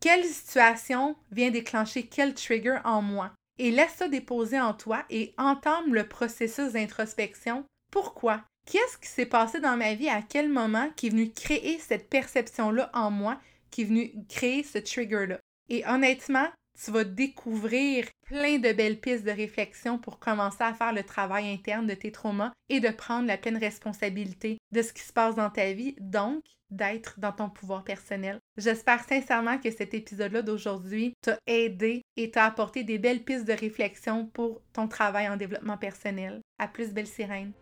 Quelle 0.00 0.24
situation 0.24 1.16
vient 1.30 1.50
déclencher 1.50 2.04
quel 2.06 2.34
trigger 2.34 2.78
en 2.84 3.02
moi? 3.02 3.30
Et 3.58 3.70
laisse 3.70 3.94
ça 3.94 4.08
déposer 4.08 4.60
en 4.60 4.74
toi 4.74 5.04
et 5.10 5.34
entame 5.36 5.94
le 5.94 6.08
processus 6.08 6.72
d'introspection. 6.72 7.64
Pourquoi? 7.90 8.42
Qu'est-ce 8.66 8.98
qui 8.98 9.08
s'est 9.08 9.26
passé 9.26 9.60
dans 9.60 9.76
ma 9.76 9.94
vie 9.94 10.08
à 10.08 10.22
quel 10.22 10.48
moment 10.48 10.90
qui 10.96 11.08
est 11.08 11.10
venu 11.10 11.30
créer 11.30 11.78
cette 11.78 12.08
perception-là 12.08 12.90
en 12.94 13.10
moi, 13.10 13.40
qui 13.70 13.82
est 13.82 13.86
venu 13.86 14.14
créer 14.28 14.62
ce 14.62 14.78
trigger-là? 14.78 15.38
Et 15.68 15.86
honnêtement, 15.86 16.48
tu 16.82 16.90
vas 16.90 17.04
découvrir 17.04 18.06
plein 18.26 18.58
de 18.58 18.72
belles 18.72 19.00
pistes 19.00 19.24
de 19.24 19.30
réflexion 19.30 19.98
pour 19.98 20.18
commencer 20.18 20.62
à 20.62 20.74
faire 20.74 20.92
le 20.92 21.02
travail 21.02 21.52
interne 21.52 21.86
de 21.86 21.94
tes 21.94 22.12
traumas 22.12 22.52
et 22.68 22.80
de 22.80 22.88
prendre 22.88 23.26
la 23.26 23.36
pleine 23.36 23.56
responsabilité 23.56 24.58
de 24.72 24.82
ce 24.82 24.92
qui 24.92 25.02
se 25.02 25.12
passe 25.12 25.34
dans 25.34 25.50
ta 25.50 25.72
vie, 25.72 25.94
donc 26.00 26.42
d'être 26.70 27.20
dans 27.20 27.32
ton 27.32 27.50
pouvoir 27.50 27.84
personnel. 27.84 28.38
J'espère 28.56 29.04
sincèrement 29.04 29.58
que 29.58 29.70
cet 29.70 29.94
épisode-là 29.94 30.42
d'aujourd'hui 30.42 31.14
t'a 31.20 31.36
aidé 31.46 32.02
et 32.16 32.30
t'a 32.30 32.46
apporté 32.46 32.82
des 32.82 32.98
belles 32.98 33.22
pistes 33.22 33.46
de 33.46 33.52
réflexion 33.52 34.26
pour 34.26 34.62
ton 34.72 34.88
travail 34.88 35.28
en 35.28 35.36
développement 35.36 35.76
personnel. 35.76 36.40
À 36.58 36.68
plus, 36.68 36.92
belle 36.92 37.06
sirène! 37.06 37.52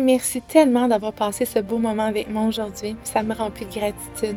Merci 0.00 0.42
tellement 0.42 0.88
d'avoir 0.88 1.12
passé 1.12 1.44
ce 1.44 1.60
beau 1.60 1.78
moment 1.78 2.06
avec 2.06 2.28
moi 2.28 2.46
aujourd'hui. 2.46 2.96
Ça 3.04 3.22
me 3.22 3.34
remplit 3.34 3.66
de 3.66 3.72
gratitude. 3.72 4.36